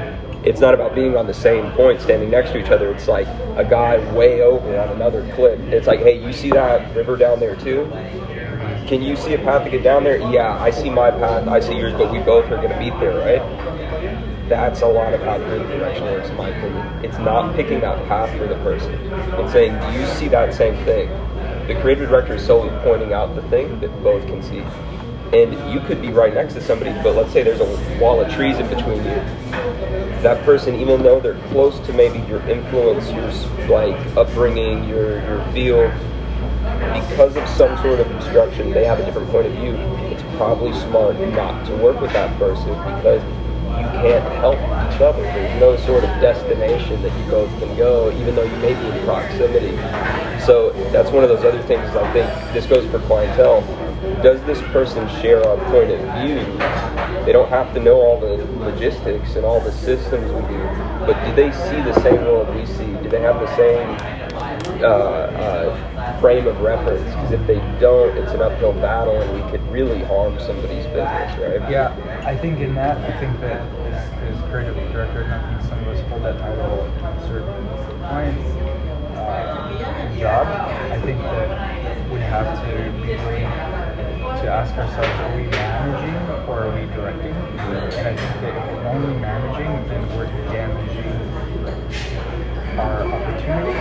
it's 0.47 0.59
not 0.59 0.73
about 0.73 0.95
being 0.95 1.15
on 1.15 1.27
the 1.27 1.33
same 1.33 1.71
point, 1.73 2.01
standing 2.01 2.31
next 2.31 2.51
to 2.51 2.57
each 2.57 2.71
other. 2.71 2.91
It's 2.91 3.07
like 3.07 3.27
a 3.57 3.67
guy 3.69 3.97
way 4.13 4.41
over 4.41 4.79
on 4.79 4.89
another 4.89 5.29
cliff. 5.35 5.59
It's 5.59 5.85
like, 5.85 5.99
hey, 5.99 6.25
you 6.25 6.33
see 6.33 6.49
that 6.51 6.95
river 6.95 7.15
down 7.15 7.39
there 7.39 7.55
too? 7.57 7.85
Can 8.87 9.03
you 9.03 9.15
see 9.15 9.35
a 9.35 9.37
path 9.37 9.63
to 9.65 9.69
get 9.69 9.83
down 9.83 10.03
there? 10.03 10.17
Yeah, 10.31 10.57
I 10.59 10.71
see 10.71 10.89
my 10.89 11.11
path, 11.11 11.47
I 11.47 11.59
see 11.59 11.77
yours, 11.77 11.93
but 11.93 12.11
we 12.11 12.19
both 12.19 12.45
are 12.51 12.57
gonna 12.57 12.79
meet 12.79 12.97
there, 12.99 13.19
right? 13.19 14.49
That's 14.49 14.81
a 14.81 14.87
lot 14.87 15.13
of 15.13 15.21
how 15.21 15.37
creative 15.37 15.69
direction 15.69 16.03
works, 16.05 16.29
in 16.29 16.35
my 16.35 16.49
opinion. 16.49 17.05
It's 17.05 17.17
not 17.19 17.55
picking 17.55 17.79
that 17.81 18.05
path 18.07 18.35
for 18.37 18.47
the 18.47 18.55
person. 18.55 18.93
It's 19.39 19.53
saying, 19.53 19.79
do 19.79 19.99
you 19.99 20.05
see 20.15 20.27
that 20.29 20.53
same 20.53 20.75
thing? 20.83 21.09
The 21.67 21.79
creative 21.81 22.09
director 22.09 22.35
is 22.35 22.45
solely 22.45 22.69
pointing 22.83 23.13
out 23.13 23.35
the 23.35 23.43
thing 23.43 23.79
that 23.81 24.03
both 24.03 24.25
can 24.27 24.41
see. 24.41 24.63
And 25.37 25.71
you 25.71 25.79
could 25.81 26.01
be 26.01 26.09
right 26.09 26.33
next 26.33 26.53
to 26.55 26.61
somebody, 26.61 26.91
but 27.03 27.15
let's 27.15 27.31
say 27.31 27.43
there's 27.43 27.61
a 27.61 27.99
wall 27.99 28.19
of 28.19 28.31
trees 28.33 28.59
in 28.59 28.67
between 28.67 28.97
you. 28.97 29.15
That 30.21 30.43
person, 30.43 30.75
even 30.75 31.03
though 31.03 31.19
they're 31.19 31.39
close 31.49 31.79
to 31.81 31.93
maybe 31.93 32.19
your 32.27 32.41
influence, 32.49 33.09
your 33.11 33.31
like 33.67 33.95
upbringing, 34.17 34.89
your 34.89 35.21
your 35.23 35.43
field, 35.53 35.91
because 36.93 37.37
of 37.37 37.47
some 37.47 37.77
sort 37.77 37.99
of 37.99 38.11
obstruction, 38.11 38.71
they 38.71 38.83
have 38.85 38.99
a 38.99 39.05
different 39.05 39.29
point 39.29 39.47
of 39.47 39.53
view. 39.53 39.75
It's 40.11 40.23
probably 40.35 40.73
smart 40.73 41.19
not 41.19 41.65
to 41.67 41.75
work 41.77 42.01
with 42.01 42.11
that 42.13 42.37
person 42.37 42.69
because 42.95 43.23
you 43.77 43.87
can't 44.01 44.25
help 44.39 44.57
each 44.57 44.99
other. 45.01 45.21
There's 45.21 45.59
no 45.59 45.77
sort 45.77 46.03
of 46.03 46.09
destination 46.19 47.01
that 47.03 47.17
you 47.17 47.31
both 47.31 47.49
can 47.59 47.75
go, 47.77 48.11
even 48.19 48.35
though 48.35 48.43
you 48.43 48.57
may 48.57 48.73
be 48.73 48.85
in 48.85 49.05
proximity. 49.05 49.77
So 50.45 50.71
that's 50.91 51.11
one 51.11 51.23
of 51.23 51.29
those 51.29 51.43
other 51.43 51.61
things. 51.63 51.87
I 51.95 52.11
think 52.13 52.27
this 52.53 52.65
goes 52.65 52.89
for 52.89 52.99
clientele. 53.05 53.61
Does 54.23 54.41
this 54.43 54.59
person 54.73 55.07
share 55.21 55.45
our 55.47 55.57
point 55.69 55.91
of 55.91 55.99
view? 56.19 56.37
They 57.25 57.31
don't 57.31 57.49
have 57.49 57.73
to 57.75 57.79
know 57.79 58.01
all 58.01 58.19
the 58.19 58.43
logistics 58.59 59.35
and 59.35 59.45
all 59.45 59.61
the 59.61 59.71
systems 59.71 60.31
we 60.31 60.41
do, 60.53 60.63
but 61.05 61.23
do 61.25 61.35
they 61.35 61.51
see 61.51 61.79
the 61.81 61.93
same 62.01 62.21
world 62.25 62.53
we 62.55 62.65
see? 62.65 62.91
Do 63.03 63.09
they 63.09 63.21
have 63.21 63.39
the 63.39 63.55
same 63.55 63.87
uh, 64.81 64.85
uh, 64.87 66.19
frame 66.19 66.47
of 66.47 66.59
reference? 66.61 67.03
Because 67.03 67.31
if 67.33 67.45
they 67.45 67.59
don't, 67.79 68.17
it's 68.17 68.31
an 68.31 68.41
uphill 68.41 68.73
battle, 68.73 69.21
and 69.21 69.45
we 69.45 69.51
could 69.51 69.61
really 69.71 70.03
harm 70.05 70.39
somebody's 70.39 70.85
business, 70.87 71.37
right? 71.37 71.69
Yeah, 71.69 71.93
I 72.25 72.35
think 72.35 72.59
in 72.59 72.73
that, 72.73 72.97
I 72.97 73.19
think 73.19 73.39
that 73.41 73.61
as, 73.61 74.35
as 74.35 74.49
creative 74.49 74.75
director, 74.91 75.21
and 75.21 75.33
I 75.33 75.59
think 75.59 75.69
some 75.69 75.79
of 75.79 75.87
us 75.89 76.09
hold 76.09 76.23
that 76.23 76.39
title 76.39 76.85
in 76.85 77.27
certain 77.27 77.67
clients' 77.99 78.60
job. 80.21 80.45
I 80.91 81.01
think 81.01 81.17
that 81.19 82.11
we 82.11 82.19
have 82.19 82.45
to 82.61 82.91
be 83.01 83.17
willing 83.17 83.49
to 84.37 84.45
ask 84.53 84.71
ourselves: 84.77 85.09
Are 85.09 85.35
we 85.35 85.49
managing 85.49 86.13
or 86.45 86.61
are 86.61 86.69
we 86.69 86.85
directing? 86.93 87.33
And 87.33 88.07
I 88.07 88.13
think 88.15 88.33
that 88.45 88.53
if 88.53 88.63
we're 88.69 88.85
only 88.85 89.17
managing, 89.17 89.71
then 89.89 90.05
we're 90.15 90.29
damaging 90.53 91.17
our 92.77 93.01
opportunity. 93.01 93.73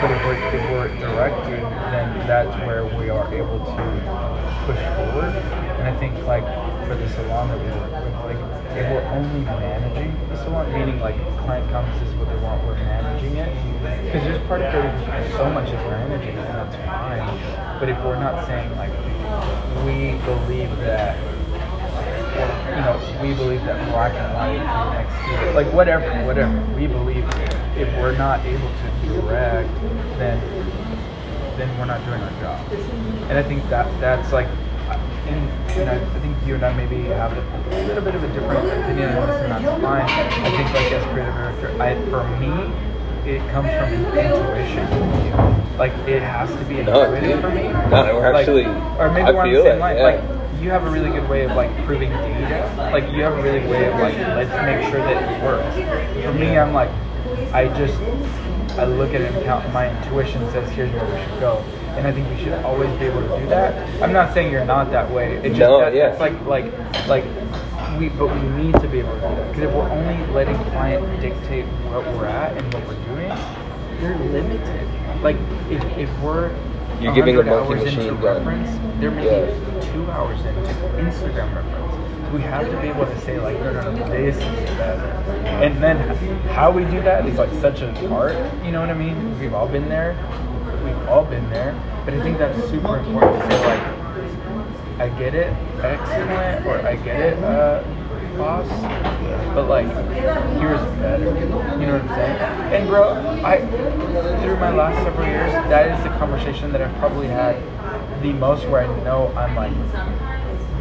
But 0.00 0.10
if 0.10 0.24
we're, 0.24 0.40
if 0.56 0.64
we're 0.72 0.88
directing, 0.98 1.60
then 1.92 2.26
that's 2.26 2.56
where 2.64 2.86
we 2.86 3.10
are 3.10 3.28
able 3.34 3.58
to 3.58 3.82
push 4.64 4.80
forward. 4.96 5.36
And 5.36 5.86
I 5.86 5.94
think 6.00 6.16
like 6.24 6.44
for 6.86 6.94
the 6.94 7.08
salon 7.10 7.48
that 7.48 7.58
we 7.58 7.66
work 7.66 8.04
with, 8.04 8.14
like 8.24 8.76
if 8.76 8.90
we're 8.90 9.04
only 9.12 9.40
managing 9.40 10.28
the 10.28 10.36
salon, 10.42 10.72
meaning 10.72 11.00
like 11.00 11.16
client 11.38 11.68
comes, 11.70 11.88
this 12.00 12.08
is 12.08 12.14
what 12.16 12.28
they 12.28 12.36
want, 12.36 12.64
we're 12.64 12.74
managing 12.74 13.36
it. 13.36 13.52
Because 14.04 14.22
there's 14.22 14.46
part 14.46 14.62
of 14.62 14.72
creative 14.72 15.32
so 15.32 15.50
much 15.50 15.68
is 15.68 15.74
managing, 15.74 16.36
and 16.36 16.54
that's 16.54 16.76
fine. 16.76 17.78
But 17.78 17.88
if 17.88 17.98
we're 18.04 18.18
not 18.18 18.46
saying 18.46 18.74
like 18.76 18.92
we 19.84 20.18
believe 20.24 20.70
that 20.78 21.18
you 22.32 22.80
know, 22.80 23.18
we 23.20 23.34
believe 23.34 23.62
that 23.64 23.76
black 23.92 24.14
and 24.14 24.34
white 24.34 24.94
next 24.96 25.14
to. 25.44 25.52
Like 25.52 25.72
whatever, 25.72 26.08
whatever. 26.24 26.58
We 26.74 26.86
believe 26.86 27.24
if 27.76 27.88
we're 27.98 28.16
not 28.16 28.44
able 28.46 28.68
to 28.68 29.20
direct, 29.20 29.68
then 30.18 30.40
then 31.56 31.78
we're 31.78 31.84
not 31.84 32.04
doing 32.06 32.20
our 32.20 32.40
job. 32.40 32.72
And 33.28 33.38
I 33.38 33.42
think 33.42 33.68
that 33.68 33.86
that's 34.00 34.32
like, 34.32 34.48
and 35.34 35.86
know, 35.86 36.14
I 36.16 36.20
think 36.20 36.36
you 36.46 36.54
and 36.54 36.64
I 36.64 36.72
maybe 36.74 37.02
have 37.08 37.32
a 37.36 37.86
little 37.86 38.02
bit 38.02 38.14
of 38.14 38.22
a 38.22 38.28
different 38.28 38.66
opinion 38.66 39.16
on 39.16 39.28
this, 39.28 39.36
and 39.42 39.52
that's 39.52 39.82
fine. 39.82 40.02
I 40.02 40.50
think 40.50 40.74
like 40.74 40.92
as 40.92 41.04
creative 41.12 41.34
director, 41.34 41.82
I 41.82 41.94
for 42.10 42.24
me, 42.38 43.30
it 43.30 43.40
comes 43.50 43.70
from 43.70 43.92
intuition. 44.18 45.78
Like 45.78 45.92
it 46.06 46.22
has 46.22 46.50
to 46.50 46.64
be 46.66 46.82
No, 46.82 47.02
intuitive 47.14 47.30
dude. 47.30 47.40
for 47.40 47.50
me. 47.50 47.62
No, 47.62 48.14
we're 48.16 48.32
Like, 48.32 48.40
actually- 48.40 48.66
or 48.66 49.10
maybe 49.10 49.28
I 49.28 49.30
we're 49.32 49.40
on 49.40 49.46
the 49.48 49.54
feel 49.54 49.62
same 49.64 49.76
it, 49.76 49.80
line. 49.80 49.96
yeah. 49.96 50.02
Like 50.04 50.20
you 50.60 50.70
have 50.70 50.84
a 50.86 50.90
really 50.90 51.10
good 51.10 51.28
way 51.28 51.44
of 51.44 51.52
like 51.52 51.70
proving 51.84 52.10
data. 52.10 52.70
Like 52.92 53.10
you 53.10 53.22
have 53.22 53.36
a 53.38 53.42
really 53.42 53.66
way 53.66 53.86
of 53.86 53.98
like 53.98 54.16
let's 54.18 54.50
make 54.66 54.90
sure 54.90 55.00
that 55.00 55.16
it 55.22 55.42
works. 55.42 56.24
For 56.24 56.32
me, 56.34 56.58
I'm 56.58 56.72
like 56.74 56.90
I 57.52 57.68
just 57.68 57.98
I 58.78 58.84
look 58.84 59.12
at 59.14 59.20
it 59.20 59.32
and 59.34 59.44
count. 59.44 59.70
My 59.72 59.88
intuition 59.90 60.40
says 60.52 60.68
here's 60.70 60.92
where 60.92 61.04
we 61.04 61.20
should 61.30 61.40
go, 61.40 61.64
and 61.96 62.06
I 62.06 62.12
think 62.12 62.28
we 62.30 62.36
should 62.42 62.52
always 62.64 62.90
be 62.98 63.06
able 63.06 63.22
to 63.22 63.40
do 63.40 63.46
that. 63.48 64.02
I'm 64.02 64.12
not 64.12 64.32
saying 64.34 64.50
you're 64.52 64.64
not 64.64 64.90
that 64.90 65.10
way. 65.10 65.34
It 65.36 65.48
just 65.50 65.58
No, 65.60 65.80
that, 65.80 65.94
yeah. 65.94 66.10
it's 66.12 66.20
like 66.20 66.40
like 66.46 66.66
like 67.08 67.24
we 67.98 68.08
but 68.08 68.28
we 68.28 68.40
need 68.62 68.74
to 68.80 68.88
be 68.88 69.00
able 69.00 69.14
to 69.14 69.20
do 69.20 69.34
that 69.36 69.48
because 69.48 69.62
if 69.64 69.74
we're 69.74 69.88
only 69.90 70.26
letting 70.32 70.56
client 70.70 71.20
dictate 71.20 71.64
what 71.92 72.04
we're 72.14 72.26
at 72.26 72.56
and 72.56 72.72
what 72.74 72.86
we're 72.86 73.04
doing, 73.06 73.32
you're 74.00 74.16
limited. 74.32 74.88
Like 75.22 75.36
if 75.70 75.82
if 75.98 76.20
we're 76.20 76.50
You're 77.00 77.14
giving 77.14 77.36
a 77.36 77.42
100 77.42 77.68
monkey 77.68 77.84
machine 77.84 78.00
into 78.00 78.14
gun. 78.22 78.44
reference, 78.44 79.00
there 79.00 79.10
may 79.10 79.24
Yeah. 79.26 79.46
be 79.80 79.86
two 79.92 80.10
hours 80.10 80.38
into 80.44 80.60
Instagram 80.98 81.54
reference. 81.54 81.78
We 82.32 82.40
have 82.42 82.70
to 82.70 82.76
be 82.80 82.88
able 82.88 83.04
to 83.04 83.20
say 83.20 83.38
like, 83.38 83.60
no, 83.60 83.72
no, 83.72 83.92
no, 83.92 84.08
this 84.08 84.36
is 84.36 84.42
better. 84.78 85.04
And 85.62 85.82
then 85.82 85.98
how 86.48 86.70
we 86.70 86.84
do 86.86 87.02
that 87.02 87.26
is 87.26 87.36
like 87.36 87.50
such 87.60 87.82
an 87.82 87.94
art. 88.10 88.34
You 88.64 88.72
know 88.72 88.80
what 88.80 88.88
I 88.88 88.94
mean? 88.94 89.38
We've 89.38 89.52
all 89.52 89.68
been 89.68 89.88
there. 89.90 90.16
All 91.12 91.26
been 91.26 91.48
there. 91.50 91.74
But 92.06 92.14
I 92.14 92.22
think 92.22 92.38
that's 92.38 92.58
super 92.70 92.96
important 92.96 93.42
to 93.42 93.50
say 93.50 93.66
like, 93.66 94.98
I 94.98 95.08
get 95.18 95.34
it, 95.34 95.52
excellent, 95.82 96.64
or 96.64 96.78
I 96.86 96.96
get 96.96 97.20
it, 97.20 97.44
uh, 97.44 97.82
boss, 98.38 98.66
but 99.54 99.68
like 99.68 99.88
here's 100.58 100.80
better. 101.00 101.26
You 101.78 101.86
know 101.86 101.98
what 101.98 102.02
I'm 102.02 102.08
saying? 102.08 102.36
And 102.72 102.88
bro, 102.88 103.12
I 103.44 103.60
through 104.40 104.56
my 104.56 104.74
last 104.74 105.02
several 105.04 105.26
years, 105.26 105.52
that 105.68 105.98
is 105.98 106.02
the 106.02 106.08
conversation 106.18 106.72
that 106.72 106.80
I've 106.80 106.96
probably 106.96 107.26
had 107.26 107.56
the 108.22 108.32
most 108.32 108.66
where 108.68 108.88
I 108.88 109.04
know 109.04 109.28
I'm 109.36 109.54
like, 109.54 109.72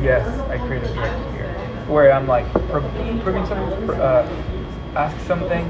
yes, 0.01 0.25
I 0.49 0.59
created 0.59 0.93
directed 0.93 1.33
here. 1.33 1.53
Where 1.89 2.13
I'm 2.13 2.25
like 2.25 2.49
pro- 2.69 2.87
proving 3.21 3.45
something, 3.47 3.89
uh, 3.99 4.25
ask 4.95 5.19
something, 5.27 5.69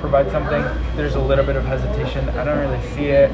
provide 0.00 0.30
something. 0.30 0.64
There's 0.96 1.16
a 1.16 1.20
little 1.20 1.44
bit 1.44 1.56
of 1.56 1.66
hesitation. 1.66 2.26
I 2.30 2.44
don't 2.44 2.58
really 2.58 2.82
see 2.94 3.08
it. 3.08 3.30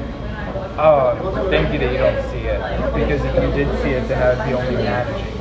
Oh, 0.79 1.47
thank 1.49 1.73
you 1.73 1.79
that 1.79 1.91
you 1.91 1.97
don't 1.97 2.29
see 2.29 2.45
it. 2.45 2.59
Because 2.93 3.23
if 3.23 3.35
you 3.35 3.65
did 3.65 3.81
see 3.81 3.89
it, 3.89 4.07
then 4.07 4.21
I 4.21 4.35
would 4.35 4.47
be 4.47 4.53
only 4.53 4.83
managing 4.83 5.37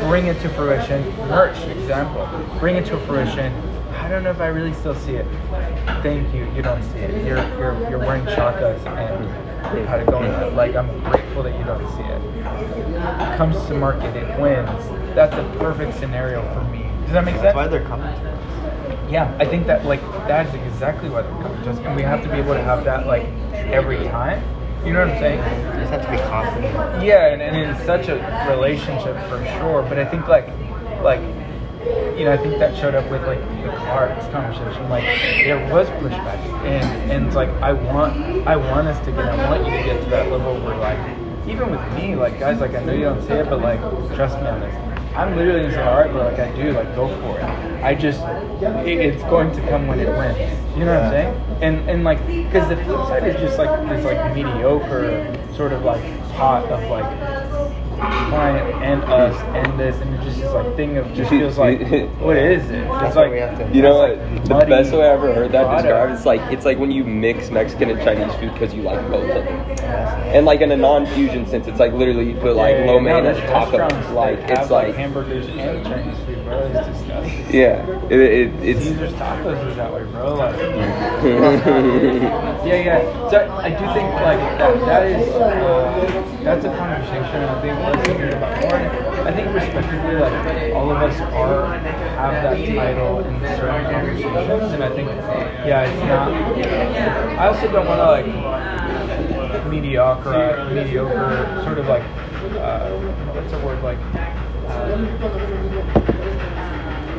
bring 0.00 0.26
it 0.26 0.40
to 0.40 0.48
fruition. 0.50 1.02
Merch 1.28 1.58
example, 1.68 2.28
bring 2.58 2.76
it 2.76 2.84
to 2.86 2.98
fruition. 3.06 3.52
I 3.94 4.08
don't 4.08 4.22
know 4.22 4.30
if 4.30 4.40
I 4.40 4.48
really 4.48 4.74
still 4.74 4.94
see 4.94 5.12
it. 5.12 5.26
Thank 6.02 6.34
you. 6.34 6.50
You 6.54 6.62
don't 6.62 6.82
see 6.92 6.98
it. 6.98 7.26
You're 7.26 7.38
you're 7.58 7.90
you're 7.90 7.98
wearing 7.98 8.24
chakas 8.26 8.84
and 8.86 9.86
how 9.86 9.96
to 9.96 10.04
go 10.04 10.22
it. 10.22 10.54
Like 10.54 10.74
I'm 10.76 11.02
grateful 11.04 11.42
that 11.44 11.58
you 11.58 11.64
don't 11.64 11.86
see 11.96 12.02
it. 12.02 13.36
Comes 13.36 13.56
to 13.68 13.74
market, 13.74 14.14
it 14.16 14.40
wins. 14.40 15.14
That's 15.14 15.34
a 15.34 15.58
perfect 15.58 15.98
scenario 15.98 16.42
for 16.54 16.64
me. 16.64 16.90
Does 17.04 17.12
that 17.12 17.24
make 17.24 17.34
sense? 17.36 17.44
That's 17.44 17.56
why 17.56 17.68
they're 17.68 17.84
coming. 17.84 18.31
Yeah, 19.12 19.36
I 19.38 19.44
think 19.44 19.66
that 19.66 19.84
like 19.84 20.00
that 20.26 20.46
is 20.46 20.54
exactly 20.54 21.10
coming 21.10 21.62
to 21.64 21.70
us, 21.70 21.78
and 21.80 21.94
we 21.94 22.00
have 22.00 22.22
to 22.22 22.30
be 22.30 22.38
able 22.38 22.54
to 22.54 22.62
have 22.62 22.82
that 22.84 23.06
like 23.06 23.24
every 23.70 23.98
time. 24.08 24.42
You 24.86 24.94
know 24.94 25.00
what 25.00 25.10
I'm 25.10 25.18
saying? 25.20 25.38
You 25.74 25.80
just 25.80 25.92
have 25.92 26.02
to 26.02 26.10
be 26.10 26.16
confident. 26.16 27.04
Yeah, 27.04 27.26
and, 27.26 27.42
and 27.42 27.54
in 27.54 27.76
such 27.84 28.08
a 28.08 28.16
relationship 28.48 29.14
for 29.28 29.44
sure. 29.58 29.82
But 29.82 29.98
I 29.98 30.06
think 30.06 30.28
like 30.28 30.48
like 31.02 31.20
you 32.16 32.24
know, 32.24 32.32
I 32.32 32.38
think 32.38 32.58
that 32.58 32.74
showed 32.74 32.94
up 32.94 33.08
with 33.10 33.20
like 33.26 33.40
the 33.62 33.68
cards 33.84 34.26
conversation. 34.32 34.88
Like 34.88 35.04
there 35.44 35.58
was 35.70 35.88
pushback, 36.00 36.40
and 36.64 37.12
and 37.12 37.26
it's 37.26 37.36
like 37.36 37.50
I 37.60 37.74
want 37.74 38.16
I 38.48 38.56
want 38.56 38.88
us 38.88 38.98
to 39.04 39.12
get 39.12 39.26
I 39.26 39.50
want 39.50 39.66
you 39.66 39.76
to 39.76 39.84
get 39.84 40.02
to 40.04 40.08
that 40.08 40.30
level 40.30 40.54
where 40.64 40.78
like 40.78 40.98
even 41.46 41.70
with 41.70 41.84
me, 41.92 42.16
like 42.16 42.40
guys, 42.40 42.60
like 42.60 42.74
I 42.74 42.82
know 42.82 42.94
you 42.94 43.04
don't 43.04 43.22
say 43.26 43.40
it, 43.40 43.50
but 43.50 43.60
like 43.60 43.80
trust 44.16 44.40
me 44.40 44.46
on 44.46 44.60
this. 44.60 44.91
I'm 45.14 45.36
literally 45.36 45.62
gonna 45.62 45.74
say, 45.74 45.82
all 45.82 45.98
right, 45.98 46.10
bro, 46.10 46.24
like 46.24 46.38
I 46.38 46.54
do, 46.56 46.72
like 46.72 46.94
go 46.94 47.08
for 47.20 47.38
it. 47.38 47.44
I 47.82 47.94
just, 47.94 48.20
it, 48.86 48.98
it's 48.98 49.22
going 49.24 49.52
to 49.52 49.60
come 49.68 49.86
when 49.86 50.00
it 50.00 50.08
wins. 50.08 50.38
You 50.76 50.86
know 50.86 50.94
what 50.94 51.04
I'm 51.04 51.10
saying? 51.10 51.58
And 51.60 51.90
and 51.90 52.04
like, 52.04 52.26
because 52.26 52.68
the 52.68 52.76
flip 52.76 53.06
side 53.06 53.26
is 53.26 53.36
just 53.40 53.58
like 53.58 53.70
this 53.88 54.04
like 54.04 54.34
mediocre 54.34 55.38
sort 55.54 55.72
of 55.72 55.84
like 55.84 56.02
pot 56.30 56.64
of 56.70 56.82
like 56.90 57.04
client 58.28 58.82
and 58.82 59.04
us 59.04 59.36
and 59.54 59.78
this, 59.78 59.96
and 60.00 60.14
it 60.14 60.22
just 60.22 60.38
is 60.38 60.52
like 60.52 60.74
thing 60.76 60.96
of 60.96 61.12
just 61.14 61.30
feels 61.30 61.58
like, 61.58 61.80
what 62.20 62.36
is 62.36 62.64
it? 62.70 62.88
That's 62.88 63.08
It's 63.08 63.16
like 63.16 63.30
we 63.30 63.38
have 63.38 63.56
to- 63.58 63.74
You 63.76 63.82
know 63.82 63.96
what? 63.98 64.18
like 64.18 64.44
the 64.48 64.66
best 64.66 64.92
way 64.92 65.02
I 65.08 65.12
ever 65.12 65.32
heard 65.34 65.52
that 65.52 65.64
product. 65.64 65.82
described 65.84 66.12
is 66.14 66.26
like 66.26 66.40
it's 66.52 66.64
like 66.64 66.78
when 66.78 66.90
you 66.90 67.04
mix 67.04 67.50
Mexican 67.50 67.90
and 67.90 68.00
Chinese 68.02 68.34
food 68.36 68.52
because 68.54 68.74
you 68.74 68.82
like 68.82 69.00
both 69.10 69.28
of 69.30 69.44
them. 69.44 69.78
And 70.34 70.46
like 70.46 70.60
in 70.62 70.72
a 70.72 70.76
non-fusion 70.76 71.46
sense, 71.46 71.66
it's 71.66 71.78
like 71.78 71.92
literally 71.92 72.30
you 72.30 72.36
put 72.36 72.56
like 72.56 72.72
Yeah, 72.76 72.84
yeah, 72.84 72.90
lo 72.90 72.96
yeah. 72.96 73.12
No, 73.12 73.20
mein 73.22 73.26
and 73.26 73.36
taco. 73.48 73.78
restaurants 73.78 74.06
that 74.08 74.14
Like 74.14 74.38
it's 74.50 74.70
like 74.70 74.94
hamburgers 74.94 75.46
and 75.48 75.84
Chinese 75.86 76.16
food, 76.24 76.31
bro. 76.44 76.58
It's 76.66 76.86
disgusting. 76.86 77.54
yeah, 77.54 77.86
it, 78.08 78.20
it, 78.20 78.54
it's 78.62 78.84
Caesar's 78.84 79.12
tacos 79.14 79.68
is 79.68 79.76
that 79.76 79.92
way, 79.92 80.04
bro. 80.04 80.34
Like, 80.34 80.56
yeah, 82.66 82.82
yeah. 82.82 83.30
So 83.30 83.50
I 83.50 83.70
do 83.70 83.84
think 83.94 84.08
like 84.20 84.38
that. 84.58 84.80
That 84.86 85.06
is 85.06 85.28
uh, 85.34 86.42
that's 86.42 86.64
a 86.64 86.68
conversation. 86.76 87.22
I 87.24 87.60
think 87.60 88.18
hear 88.18 88.36
about 88.36 88.60
more. 88.62 88.74
I 89.26 89.32
think 89.32 89.54
respectively, 89.54 90.16
like 90.16 90.72
all 90.74 90.90
of 90.90 90.98
us 90.98 91.20
are 91.20 91.78
have 91.78 92.42
that 92.42 92.56
title 92.66 93.20
in 93.20 93.40
certain 93.56 93.84
conversations, 93.84 94.72
and 94.72 94.82
I 94.82 94.90
think 94.94 95.08
yeah, 95.66 95.86
it's 95.86 96.02
not. 96.02 96.32
I 97.38 97.46
also 97.46 97.70
don't 97.70 97.86
want 97.86 98.00
to 98.00 98.06
like 98.10 99.66
mediocre, 99.66 100.68
mediocre, 100.72 101.62
sort 101.64 101.78
of 101.78 101.86
like 101.86 102.02
uh, 102.58 102.90
what's 103.32 103.50
the 103.52 103.58
word 103.60 103.82
like. 103.82 103.98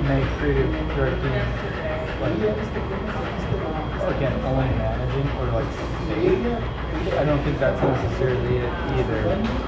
Make 0.07 0.23
creative 0.39 0.71
directing 0.95 1.35
like 2.21 2.39
again 4.15 4.33
only 4.45 4.69
managing 4.79 5.27
or 5.37 5.45
like 5.51 5.67
I 7.19 7.25
don't 7.25 7.43
think 7.43 7.59
that's 7.59 7.81
necessarily 7.81 8.57
it 8.57 8.73
either. 8.97 9.19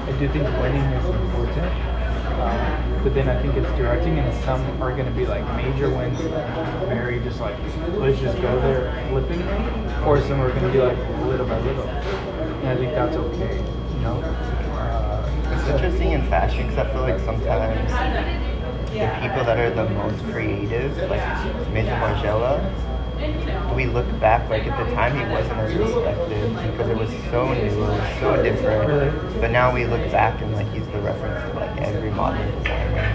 I 0.06 0.12
do 0.18 0.28
think 0.28 0.44
winning 0.60 0.80
is 0.80 1.04
important. 1.04 1.72
Um, 2.40 3.02
but 3.02 3.12
then 3.14 3.28
I 3.28 3.40
think 3.42 3.56
it's 3.56 3.68
directing 3.76 4.18
and 4.18 4.44
some 4.44 4.60
are 4.82 4.96
gonna 4.96 5.10
be 5.10 5.26
like 5.26 5.44
major 5.56 5.90
wins 5.90 6.18
very 6.88 7.20
just 7.20 7.40
like 7.40 7.56
let's 7.92 8.18
just 8.20 8.40
go 8.40 8.58
there 8.60 8.90
flippingly 9.10 10.06
or 10.06 10.20
some 10.22 10.40
are 10.40 10.48
gonna 10.50 10.72
be 10.72 10.78
like 10.78 10.96
little 11.26 11.46
by 11.46 11.58
little. 11.60 11.86
And 11.88 12.68
I 12.68 12.76
think 12.76 12.92
that's 12.92 13.16
okay, 13.16 13.56
you 13.94 14.00
know? 14.00 14.55
It's 15.66 15.74
interesting 15.82 16.12
in 16.12 16.22
fashion 16.28 16.68
because 16.68 16.78
I 16.78 16.92
feel 16.92 17.02
like 17.02 17.18
sometimes 17.18 17.90
the 19.00 19.08
people 19.20 19.42
that 19.42 19.58
are 19.58 19.68
the 19.68 19.88
most 19.90 20.22
creative, 20.30 20.96
like 21.10 21.20
Martin 21.74 21.98
Margiela, 21.98 22.62
we 23.74 23.86
look 23.86 24.06
back, 24.20 24.48
like 24.48 24.64
at 24.64 24.76
the 24.76 24.84
time 24.94 25.16
he 25.16 25.24
wasn't 25.24 25.58
as 25.58 25.74
respected 25.74 26.48
because 26.70 26.88
it 26.88 26.96
was 26.96 27.10
so 27.32 27.52
new, 27.52 27.82
it 27.82 27.98
was 27.98 28.08
so 28.20 28.36
different. 28.40 29.40
But 29.40 29.50
now 29.50 29.74
we 29.74 29.86
look 29.86 30.08
back 30.12 30.40
and 30.40 30.52
like 30.54 30.70
he's 30.72 30.86
the 30.86 31.00
reference 31.00 31.42
to 31.50 31.58
like 31.58 31.76
every 31.78 32.12
modern 32.12 32.48
designer. 32.62 33.12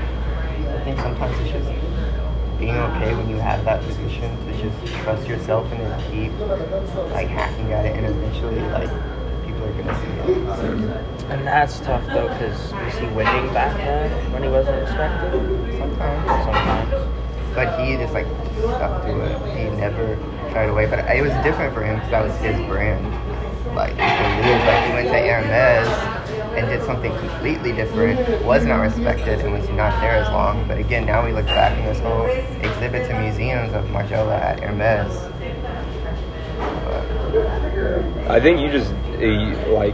I 0.75 0.83
think 0.83 0.99
sometimes 0.99 1.39
it's 1.39 1.51
just 1.51 1.71
being 2.59 2.75
okay 2.77 3.13
when 3.15 3.29
you 3.29 3.37
have 3.37 3.63
that 3.63 3.81
position 3.85 4.35
to 4.45 4.61
just 4.61 4.93
trust 5.03 5.25
yourself 5.25 5.71
and 5.71 5.79
then 5.79 6.11
keep 6.11 6.31
like 7.11 7.27
hacking 7.27 7.71
at 7.71 7.85
it 7.85 7.95
and 7.95 8.05
eventually 8.05 8.67
like 8.67 8.89
And 11.31 11.47
that's 11.47 11.79
tough 11.79 12.05
though, 12.07 12.27
because 12.27 12.73
was 12.73 12.97
he 12.97 13.05
winning 13.07 13.53
back 13.53 13.77
then 13.77 14.31
when 14.33 14.43
he 14.43 14.49
wasn't 14.49 14.81
respected? 14.81 15.31
Sometimes. 15.77 16.27
Sometimes. 16.43 17.55
But 17.55 17.79
he 17.79 17.95
just 17.97 18.13
like 18.13 18.27
stuck 18.57 19.03
to 19.05 19.21
it. 19.21 19.57
He 19.57 19.69
never 19.77 20.17
shied 20.51 20.69
away. 20.69 20.85
But 20.87 20.99
it 21.09 21.21
was 21.21 21.33
different 21.43 21.73
for 21.73 21.83
him 21.83 21.95
because 21.95 22.11
that 22.11 22.23
was 22.23 22.35
his 22.37 22.57
brand. 22.67 23.05
Like 23.75 23.91
you 23.91 23.97
can 23.97 24.45
lose. 24.45 24.63
Like 24.65 24.85
he 24.87 24.93
went 24.93 25.07
to 25.07 25.19
Hermes 25.19 25.87
and 26.57 26.67
did 26.67 26.83
something 26.83 27.15
completely 27.17 27.71
different. 27.71 28.43
Was 28.43 28.65
not 28.65 28.81
respected 28.81 29.39
and 29.39 29.53
was 29.53 29.67
not 29.69 29.99
there 30.01 30.17
as 30.17 30.27
long. 30.29 30.67
But 30.67 30.79
again, 30.79 31.05
now 31.05 31.25
we 31.25 31.33
look 31.33 31.45
back 31.45 31.77
in 31.77 31.85
this 31.85 31.99
whole 31.99 32.25
exhibits 32.25 33.09
and 33.09 33.23
museums 33.23 33.73
of 33.73 33.85
Margiela 33.85 34.39
at 34.39 34.59
Hermes. 34.59 35.13
But 36.83 38.29
I 38.29 38.39
think 38.39 38.59
you 38.59 38.69
just 38.69 38.93
you, 39.29 39.55
like 39.73 39.93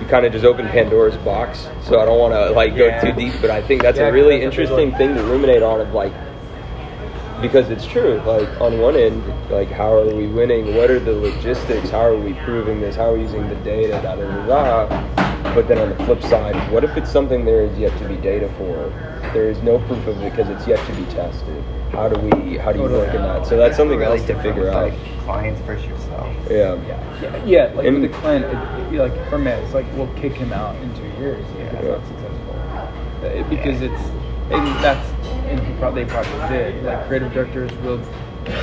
you 0.00 0.06
kind 0.08 0.26
of 0.26 0.32
just 0.32 0.44
opened 0.44 0.68
Pandora's 0.70 1.16
box. 1.18 1.68
So 1.84 2.00
I 2.00 2.04
don't 2.04 2.18
want 2.18 2.34
to 2.34 2.50
like 2.50 2.76
go 2.76 2.86
Yeah. 2.86 3.00
too 3.00 3.12
deep, 3.12 3.34
but 3.40 3.50
I 3.50 3.62
think 3.62 3.82
that's 3.82 3.98
Yeah, 3.98 4.08
a 4.08 4.12
really 4.12 4.40
that's 4.40 4.56
a 4.56 4.60
interesting 4.60 4.92
thing 4.92 5.14
to 5.14 5.22
ruminate 5.22 5.62
on. 5.62 5.80
Of 5.80 5.92
like 5.94 6.12
because 7.44 7.68
it's 7.68 7.84
true. 7.86 8.22
Like 8.24 8.48
on 8.60 8.78
one 8.78 8.96
end, 8.96 9.22
like 9.50 9.70
how 9.70 9.92
are 9.92 10.14
we 10.14 10.26
winning? 10.26 10.74
What 10.74 10.90
are 10.90 10.98
the 10.98 11.12
logistics? 11.12 11.90
How 11.90 12.00
are 12.00 12.16
we 12.16 12.32
proving 12.44 12.80
this? 12.80 12.96
How 12.96 13.10
are 13.10 13.14
we 13.14 13.20
using 13.22 13.46
the 13.48 13.54
data? 13.56 14.00
Da 14.02 14.16
da 14.16 14.46
da 14.46 14.86
da. 14.86 15.54
But 15.54 15.68
then 15.68 15.78
on 15.78 15.90
the 15.90 16.04
flip 16.06 16.22
side, 16.22 16.56
what 16.72 16.84
if 16.84 16.96
it's 16.96 17.10
something 17.10 17.44
there 17.44 17.60
is 17.62 17.78
yet 17.78 17.96
to 17.98 18.08
be 18.08 18.16
data 18.16 18.48
for? 18.56 18.74
There 19.34 19.50
is 19.50 19.62
no 19.62 19.78
proof 19.80 20.06
of 20.06 20.20
it 20.22 20.30
because 20.30 20.48
it's 20.48 20.66
yet 20.66 20.84
to 20.86 20.92
be 20.96 21.04
tested. 21.12 21.62
How 21.92 22.08
do 22.08 22.18
we? 22.18 22.56
How 22.56 22.72
do 22.72 22.78
you 22.78 22.84
work 22.88 23.14
in 23.14 23.20
that? 23.22 23.46
So 23.46 23.58
that's 23.58 23.76
something 23.76 23.98
really 23.98 24.18
else 24.18 24.26
to 24.28 24.40
figure 24.42 24.70
out. 24.70 24.90
Like 24.90 24.98
clients 25.20 25.60
versus 25.62 25.86
yourself. 25.86 26.34
Yeah. 26.50 26.74
Yeah, 27.20 27.44
yeah 27.44 27.64
like 27.74 27.86
And- 27.86 28.00
with 28.00 28.10
the 28.10 28.18
client, 28.18 28.44
it, 28.46 28.94
it- 28.94 28.98
like 28.98 29.28
for 29.28 29.36
me, 29.38 29.50
it's 29.50 29.74
like 29.74 29.86
we'll 29.96 30.12
kick 30.14 30.32
him 30.32 30.52
out 30.52 30.74
in 30.76 30.94
two 30.94 31.20
years 31.20 31.44
if 31.58 31.72
it's 31.74 31.84
Yeah. 31.84 31.90
not 31.92 32.06
successful, 32.06 32.54
Uh, 33.24 33.48
because 33.50 33.82
it's 33.82 34.02
and 34.50 34.66
that's 34.84 35.08
and 35.48 35.60
he 35.60 35.72
probably 35.78 36.04
they 36.04 36.10
probably 36.10 36.48
did. 36.56 36.84
Like 36.84 37.06
creative 37.06 37.32
directors 37.32 37.72
will 37.78 38.00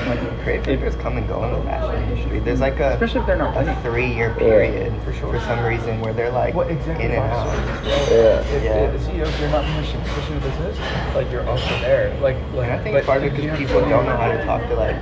like 0.06 0.20
Creative 0.44 0.63
directors 0.80 0.96
come 1.02 1.17
and 1.17 1.28
go 1.28 1.44
in 1.44 1.54
the 1.54 1.62
fashion 1.63 2.04
industry. 2.12 2.39
There's 2.39 2.60
like 2.60 2.80
a 2.80 2.94
especially 2.94 3.22
if 3.22 3.26
they're 3.28 3.36
not 3.38 3.56
a 3.58 3.60
winning. 3.62 3.82
three-year 3.82 4.36
period 4.36 4.94
for 5.04 5.12
sure. 5.13 5.34
For 5.34 5.39
some 5.46 5.63
reason, 5.65 6.00
where 6.02 6.13
they're 6.13 6.32
like 6.32 6.54
What 6.54 6.70
exactly 6.70 7.06
in 7.06 7.12
executive 7.12 7.24
and 7.24 7.34
out. 7.34 7.48
officers? 7.48 8.10
Yeah. 8.12 8.39
If, 8.58 8.63
Yeah. 8.63 8.74
if, 8.78 8.96
if, 9.02 9.13
you 9.13 9.17
know, 9.22 9.28
if 9.30 9.39
you're 9.39 9.50
not 9.50 9.65
pushing 9.76 10.02
pushing 10.02 10.36
the 10.39 10.48
business, 10.48 10.78
like 11.15 11.32
you're 11.32 11.48
also 11.50 11.67
there. 11.80 12.13
Like 12.22 12.38
like 12.54 12.70
And 12.70 12.74
I 12.80 12.84
think 12.84 12.96
but 12.96 13.06
part 13.06 13.24
of 13.24 13.24
it 13.24 13.34
if 13.34 13.39
you 13.44 13.52
because 13.52 13.58
people 13.60 13.82
don't 13.89 14.06
know 14.06 14.17
how 14.17 14.32
to 14.32 14.44
talk 14.46 14.62
to 14.70 14.76
like 14.76 14.96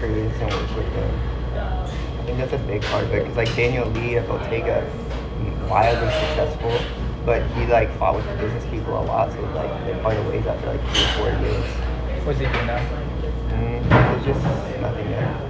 creatives 0.00 0.38
and 0.40 0.52
work 0.52 0.76
with 0.76 0.92
them. 0.94 1.20
I 1.56 2.22
think 2.24 2.38
that's 2.38 2.52
a 2.52 2.58
big 2.66 2.82
part 2.82 3.04
of 3.04 3.14
it. 3.14 3.22
Because 3.22 3.36
like 3.36 3.54
Daniel 3.56 3.88
Lee 3.88 4.16
at 4.18 4.28
Bottega, 4.28 4.84
wildly 5.68 6.10
successful, 6.28 6.76
but 7.24 7.46
he 7.52 7.66
like 7.66 7.90
fought 7.98 8.16
with 8.16 8.26
the 8.26 8.36
business 8.36 8.64
people 8.70 8.98
a 8.98 9.04
lot. 9.04 9.32
So 9.32 9.40
like 9.54 9.84
they 9.84 9.98
parted 10.02 10.26
ways 10.26 10.46
after 10.46 10.66
like 10.66 10.80
three 10.88 11.04
or 11.04 11.08
four 11.16 11.46
years. 11.46 12.26
What's 12.26 12.38
he 12.38 12.46
doing 12.46 12.66
now? 12.66 12.78
Mm, 13.48 13.88
there's 13.88 14.24
just 14.24 14.80
nothing 14.80 15.10
there. 15.10 15.46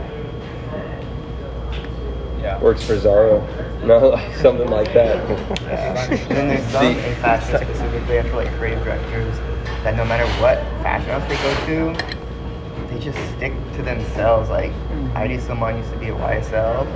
Yeah. 2.40 2.59
works 2.61 2.83
for 2.83 2.98
Zara, 2.98 3.38
no, 3.85 4.16
something 4.40 4.70
like 4.70 4.92
that. 4.94 5.18
Yeah. 5.70 6.11
And 6.11 6.30
then 6.30 6.48
there's 6.48 6.66
some 6.72 6.87
in 6.87 7.14
fashion 7.16 7.56
specifically, 7.56 8.18
I 8.18 8.22
feel 8.22 8.37
like 8.37 8.50
creative 8.54 8.83
directors 8.83 9.38
that 9.85 9.96
no 9.96 10.04
matter 10.04 10.26
what 10.42 10.59
fashion 10.83 11.11
house 11.11 11.28
they 11.28 11.37
go 11.37 11.94
to, 11.94 12.90
they 12.92 12.98
just 12.98 13.18
stick 13.37 13.52
to 13.76 13.83
themselves. 13.83 14.50
Like 14.50 14.72
Hedi 15.14 15.40
Slimane 15.40 15.78
used 15.78 15.92
to 15.92 15.98
be 15.98 16.06
at 16.06 16.14
YSL 16.14 16.87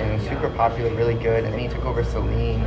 and 0.00 0.18
was 0.18 0.28
super 0.28 0.50
popular, 0.50 0.92
really 0.94 1.14
good, 1.14 1.44
and 1.44 1.52
then 1.52 1.60
he 1.60 1.68
took 1.68 1.84
over 1.84 2.02
Celine, 2.02 2.64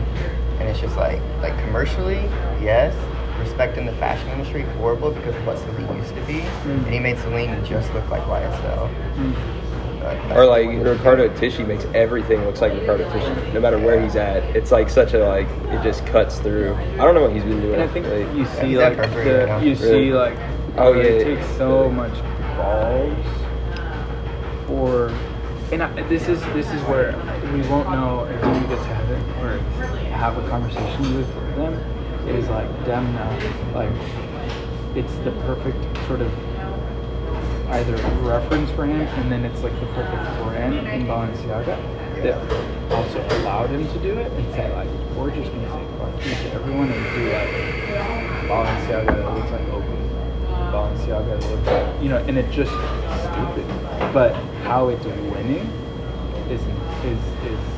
and 0.60 0.70
it's 0.70 0.80
just 0.80 0.96
like 0.98 1.22
like 1.42 1.58
commercially, 1.66 2.22
yes. 2.62 2.94
respecting 3.40 3.86
the 3.86 3.94
fashion 3.94 4.28
industry, 4.30 4.64
horrible 4.78 5.12
because 5.12 5.36
of 5.36 5.46
what 5.46 5.58
Celine 5.58 5.98
used 5.98 6.16
to 6.16 6.22
be, 6.22 6.40
mm. 6.40 6.86
and 6.86 6.94
he 6.94 7.00
made 7.00 7.18
Celine 7.20 7.64
just 7.66 7.94
look 7.94 8.08
like 8.10 8.24
YSL. 8.24 8.94
Mm. 9.16 9.60
But 10.00 10.16
that's 10.28 10.38
Or 10.38 10.46
like 10.46 10.68
Riccardo 10.68 11.30
Tisci 11.30 11.66
makes 11.66 11.86
everything 11.94 12.44
looks 12.46 12.62
like 12.62 12.74
Riccardo 12.74 13.10
Tisci, 13.10 13.54
no 13.54 13.60
matter 13.62 13.80
where 13.80 14.02
he's 14.02 14.16
at. 14.16 14.44
It's 14.56 14.72
like 14.72 14.90
such 14.90 15.14
a 15.14 15.26
like 15.26 15.48
it 15.48 15.82
just 15.84 16.06
cuts 16.06 16.40
through. 16.40 16.76
I 16.76 16.98
don't 16.98 17.16
know 17.16 17.22
what 17.22 17.34
he's 17.34 17.44
been 17.44 17.62
doing. 17.62 17.76
And 17.76 17.84
I 17.84 17.88
think 17.88 18.06
lately. 18.08 18.40
you 18.40 18.46
see 18.46 18.68
he's 18.68 18.78
like 18.78 18.98
the, 18.98 19.02
right 19.02 19.48
now. 19.48 19.60
you 19.60 19.76
see 19.76 20.14
like 20.14 20.38
Oh, 20.76 20.92
where 20.92 21.04
yeah, 21.04 21.10
it 21.12 21.24
takes 21.24 21.48
so 21.56 21.88
much 21.88 22.14
balls 22.58 23.26
for 24.66 25.10
and 25.72 25.84
I, 25.84 26.02
this 26.10 26.28
is 26.28 26.42
this 26.54 26.68
is 26.72 26.82
where 26.84 27.12
we 27.54 27.62
won't 27.70 27.90
know 27.92 28.24
until 28.26 28.54
we 28.54 28.60
get 28.68 28.78
to 28.78 28.94
heaven 28.94 29.22
or 29.44 29.60
have 30.24 30.38
a 30.38 30.50
conversation 30.50 31.18
with 31.18 31.28
them 31.58 31.74
is 32.30 32.48
like 32.48 32.70
them 32.86 33.04
now 33.14 33.30
like 33.76 33.92
it's 34.96 35.14
the 35.26 35.32
perfect 35.44 35.84
sort 36.08 36.22
of 36.22 36.32
either 37.72 37.98
reference 38.22 38.72
for 38.72 38.86
him 38.86 39.02
and 39.02 39.30
then 39.30 39.44
it's 39.44 39.62
like 39.64 39.78
the 39.82 39.86
perfect 39.88 40.24
brand 40.42 40.88
in 40.88 41.06
Balenciaga 41.06 41.76
that 42.24 42.40
also 42.90 43.20
allowed 43.42 43.70
him 43.70 43.86
to 43.86 44.00
do 44.00 44.18
it 44.18 44.32
and 44.32 44.54
say 44.54 44.74
like 44.74 44.88
we're 45.18 45.30
just 45.30 45.52
gonna 45.52 45.68
say 45.68 45.86
fuck 45.98 46.16
you 46.26 46.32
to 46.32 46.54
everyone 46.56 46.90
and 46.90 47.16
do 47.16 47.24
like 47.34 47.50
Balenciaga 48.48 49.36
looks 49.36 49.52
like 49.52 49.68
Oakley 49.76 50.04
Balenciaga 50.72 51.52
looks 51.52 51.68
like 51.68 52.02
you 52.02 52.08
know 52.08 52.20
and 52.30 52.38
it's 52.38 52.56
just 52.56 52.72
stupid. 52.72 53.68
But 54.14 54.34
how 54.64 54.88
it's 54.88 55.04
winning 55.04 55.68
is 56.50 56.62
is 57.04 57.20
is 57.44 57.73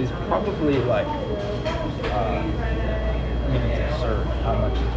is, 0.00 0.10
probably 0.28 0.78
like 0.84 1.06
uh, 1.06 2.42
I 2.42 3.48
mean 3.52 3.62
it's 3.62 3.78
absurd 3.94 4.26
how 4.44 4.54
much 4.56 4.72
it's 4.72 4.96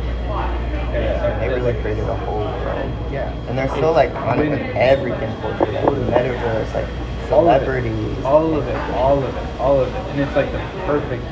Yeah, 0.93 1.39
they 1.39 1.49
really 1.49 1.73
created 1.81 2.03
a 2.07 2.15
whole 2.17 2.39
world. 2.39 2.91
yeah 3.11 3.31
And 3.47 3.57
they're 3.57 3.69
still 3.69 3.91
like 3.93 4.13
on 4.15 4.39
it 4.39 4.49
with 4.49 4.61
everything 4.75 5.33
culture, 5.41 5.71
like 5.71 5.85
metaverse, 5.85 6.73
like 6.73 6.87
all 7.31 7.49
of 7.49 7.61
it, 7.61 7.65
celebrities. 7.65 8.25
all 8.25 8.55
of 8.55 8.67
it, 8.67 8.75
all 8.95 9.23
of 9.23 9.35
it, 9.35 9.59
all 9.59 9.79
of 9.81 9.87
it, 9.89 9.95
and 10.11 10.19
it's 10.19 10.35
like 10.35 10.51
the 10.51 10.59
perfect 10.85 11.23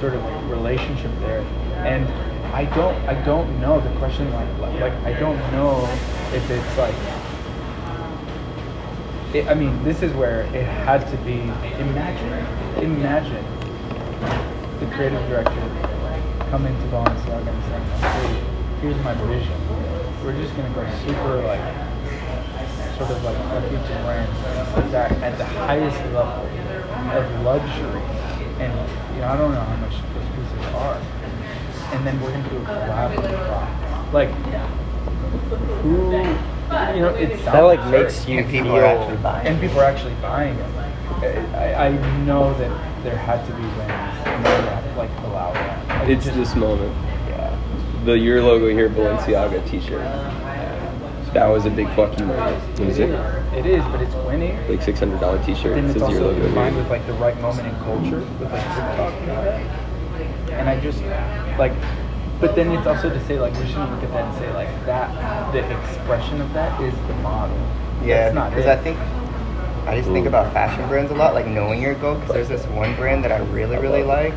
sort 0.00 0.14
of 0.14 0.50
relationship 0.50 1.10
there. 1.20 1.40
And 1.84 2.06
I 2.54 2.64
don't, 2.76 2.94
I 3.08 3.14
don't 3.24 3.60
know 3.60 3.80
the 3.80 3.90
question 3.98 4.30
like, 4.32 4.58
like 4.80 4.92
I 5.04 5.12
don't 5.18 5.38
know 5.52 5.84
if 6.32 6.50
it's 6.50 6.78
like. 6.78 7.21
It, 9.34 9.48
I 9.48 9.54
mean, 9.54 9.82
this 9.82 10.02
is 10.02 10.12
where 10.12 10.42
it 10.54 10.64
had 10.64 11.08
to 11.10 11.16
be. 11.24 11.40
Imagine, 11.80 12.84
imagine 12.84 13.44
the 14.78 14.86
creative 14.94 15.26
director 15.26 15.56
coming 16.50 16.76
to 16.76 16.84
Balenciaga 16.92 17.48
and 17.48 17.64
saying, 17.64 17.84
"Hey, 18.12 18.44
here's 18.82 19.02
my 19.02 19.14
vision. 19.24 19.56
We're 20.22 20.36
just 20.36 20.54
gonna 20.54 20.68
go 20.74 20.84
super 21.06 21.40
like 21.48 21.64
sort 22.98 23.10
of 23.10 23.24
like 23.24 23.38
fucking 23.48 23.82
to 23.88 24.02
brands 24.04 24.92
that 24.92 25.12
at 25.22 25.38
the 25.38 25.46
highest 25.46 25.96
level 26.12 26.44
of 27.16 27.42
luxury. 27.42 28.02
And 28.60 28.72
you 29.14 29.22
know, 29.22 29.28
I 29.28 29.36
don't 29.38 29.54
know 29.54 29.60
how 29.60 29.76
much 29.76 29.96
those 30.12 30.28
pieces 30.36 30.74
are. 30.74 31.00
And 31.92 32.06
then 32.06 32.20
we're 32.20 32.32
gonna 32.32 32.50
do 32.50 32.58
a 32.58 32.60
collab 32.60 33.16
with. 33.16 34.12
Like 34.12 34.28
who 35.80 36.51
you 36.94 37.00
know, 37.02 37.08
it 37.14 37.30
sounds 37.40 37.44
That 37.44 37.60
like 37.62 37.78
absurd. 37.80 38.02
makes 38.04 38.28
you 38.28 38.38
And 38.38 38.50
people 38.50 38.70
feel. 38.72 38.80
are 38.80 38.84
actually 38.84 39.16
buying. 39.18 39.46
and 39.46 39.60
people 39.60 39.80
are 39.80 39.84
actually 39.84 40.14
buying 40.22 40.56
it. 40.58 41.54
I, 41.54 41.86
I 41.88 41.88
know 42.24 42.52
that 42.58 43.04
there 43.04 43.16
had 43.16 43.44
to 43.46 43.52
be 43.54 43.62
wins 43.62 43.80
and 44.26 44.44
they 44.44 44.50
had 44.50 44.82
to 44.92 44.98
like 44.98 45.10
allow 45.24 45.52
that. 45.52 45.88
Like, 46.00 46.08
It's 46.08 46.24
just- 46.24 46.36
this 46.36 46.54
moment. 46.56 46.92
Yeah. 47.28 47.56
The 48.04 48.18
your 48.18 48.42
logo 48.42 48.68
here, 48.68 48.88
Balenciaga 48.88 49.64
T-shirt. 49.68 50.02
That 51.32 51.46
was 51.46 51.64
a 51.64 51.70
big 51.70 51.88
fucking 51.94 52.26
moment. 52.26 52.62
It 52.78 52.84
Was 52.86 52.98
is. 52.98 53.10
it? 53.10 53.54
It 53.56 53.64
is, 53.66 53.82
but 53.86 54.02
it's 54.02 54.14
winning. 54.26 54.58
Like 54.68 54.82
six 54.82 54.98
hundred 54.98 55.18
dollar 55.20 55.42
T-shirt. 55.44 55.74
then 55.76 55.84
It 55.86 55.90
it's 55.92 56.00
says 56.00 56.10
your 56.10 56.24
also 56.24 56.32
logo 56.32 56.44
combined 56.46 56.74
here. 56.74 56.82
with 56.82 56.90
like 56.92 57.06
the 57.06 57.14
right 57.14 57.40
moment 57.40 57.68
in 57.68 57.74
culture 57.76 58.18
with 58.38 58.52
like 58.52 58.62
TikTok 58.62 59.12
and 59.14 59.30
all 59.30 59.42
that. 59.44 59.60
And 60.52 60.68
I 60.68 60.78
just 60.80 61.00
like, 61.58 61.72
but 62.42 62.56
then 62.56 62.72
it's 62.72 62.88
also 62.88 63.08
to 63.08 63.24
say 63.26 63.38
like 63.38 63.54
we 63.54 63.66
shouldn't 63.66 63.92
look 63.92 64.02
at 64.02 64.12
that 64.12 64.24
and 64.24 64.34
say 64.34 64.52
like 64.52 64.68
that 64.84 65.08
the 65.52 65.60
expression 65.70 66.40
of 66.40 66.52
that 66.52 66.78
is 66.80 66.92
the 67.06 67.14
model. 67.22 67.56
Yeah, 68.04 68.24
That's 68.24 68.34
not 68.34 68.50
because 68.50 68.66
it. 68.66 68.78
I 68.78 68.82
think 68.82 68.98
I 69.86 69.96
just 69.96 70.10
think 70.10 70.26
about 70.26 70.52
fashion 70.52 70.86
brands 70.88 71.10
a 71.12 71.14
lot, 71.14 71.34
like 71.34 71.46
knowing 71.46 71.80
your 71.80 71.94
goal. 71.94 72.16
Because 72.16 72.32
there's 72.34 72.48
this 72.48 72.66
one 72.66 72.94
brand 72.96 73.24
that 73.24 73.32
I 73.32 73.38
really, 73.38 73.76
really 73.78 74.02
like 74.02 74.34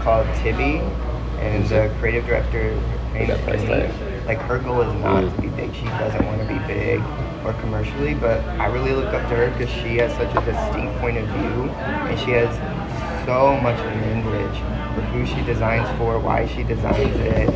called 0.00 0.26
Tibi, 0.36 0.80
and 1.40 1.64
the 1.66 1.90
creative 1.98 2.26
director 2.26 2.74
her 2.78 3.18
name 3.18 3.22
is 3.22 3.28
that 3.28 3.44
price 3.44 3.64
Penny. 3.64 3.92
Like 4.26 4.38
her 4.38 4.58
goal 4.58 4.82
is 4.82 4.92
not 5.02 5.20
to 5.22 5.40
be 5.40 5.48
big. 5.48 5.74
She 5.74 5.84
doesn't 5.98 6.26
want 6.26 6.40
to 6.40 6.46
be 6.46 6.58
big 6.60 7.00
or 7.44 7.54
commercially, 7.54 8.14
but 8.14 8.40
I 8.60 8.66
really 8.66 8.92
look 8.92 9.14
up 9.14 9.22
to 9.28 9.36
her 9.36 9.50
because 9.50 9.70
she 9.70 9.96
has 9.96 10.12
such 10.14 10.34
a 10.34 10.44
distinct 10.44 10.98
point 11.00 11.16
of 11.16 11.26
view, 11.28 11.70
and 12.08 12.18
she 12.18 12.32
has 12.32 12.54
so 13.26 13.58
much 13.60 13.76
language 13.78 14.56
for 14.94 15.02
who 15.10 15.26
she 15.26 15.42
designs 15.42 15.88
for, 15.98 16.18
why 16.20 16.46
she 16.46 16.62
designs 16.62 17.18
it. 17.18 17.50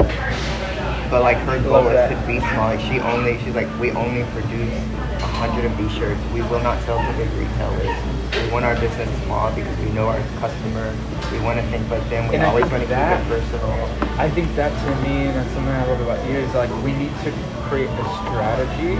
But 1.08 1.22
like 1.22 1.38
her 1.46 1.62
goal 1.62 1.86
is 1.86 2.10
to 2.10 2.16
be 2.26 2.40
small. 2.40 2.74
Like 2.74 2.80
she 2.80 2.98
only, 2.98 3.38
she's 3.38 3.54
like, 3.54 3.70
we 3.78 3.92
only 3.92 4.24
produce 4.34 4.74
a 5.22 5.30
hundred 5.38 5.70
of 5.70 5.76
these 5.78 5.92
shirts. 5.94 6.20
We 6.34 6.42
will 6.42 6.60
not 6.60 6.82
sell 6.82 6.98
to 6.98 7.12
big 7.16 7.30
retailers. 7.38 7.86
We 8.34 8.50
want 8.50 8.64
our 8.64 8.74
business 8.82 9.08
small 9.24 9.54
because 9.54 9.76
we 9.78 9.90
know 9.90 10.08
our 10.08 10.20
customer. 10.42 10.90
We 11.30 11.38
want 11.38 11.62
to 11.62 11.66
think 11.70 11.88
like 11.88 12.02
them. 12.10 12.26
We 12.28 12.34
And 12.34 12.44
always 12.46 12.66
want 12.70 12.82
to 12.82 12.90
keep 12.90 12.98
it 12.98 13.22
personal. 13.30 13.70
I 14.18 14.28
think 14.28 14.54
that 14.56 14.74
to 14.74 14.90
me, 15.06 15.30
and 15.30 15.36
that's 15.38 15.50
something 15.54 15.70
I 15.70 15.86
love 15.86 16.00
about 16.00 16.18
you, 16.26 16.34
is 16.38 16.52
like 16.54 16.70
we 16.82 16.92
need 16.98 17.14
to 17.22 17.30
create 17.70 17.90
a 17.90 18.06
strategy, 18.26 18.98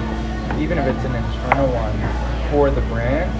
even 0.62 0.78
if 0.78 0.86
it's 0.86 1.04
an 1.04 1.14
internal 1.18 1.66
one, 1.74 1.98
for 2.50 2.70
the 2.70 2.82
brand, 2.82 3.30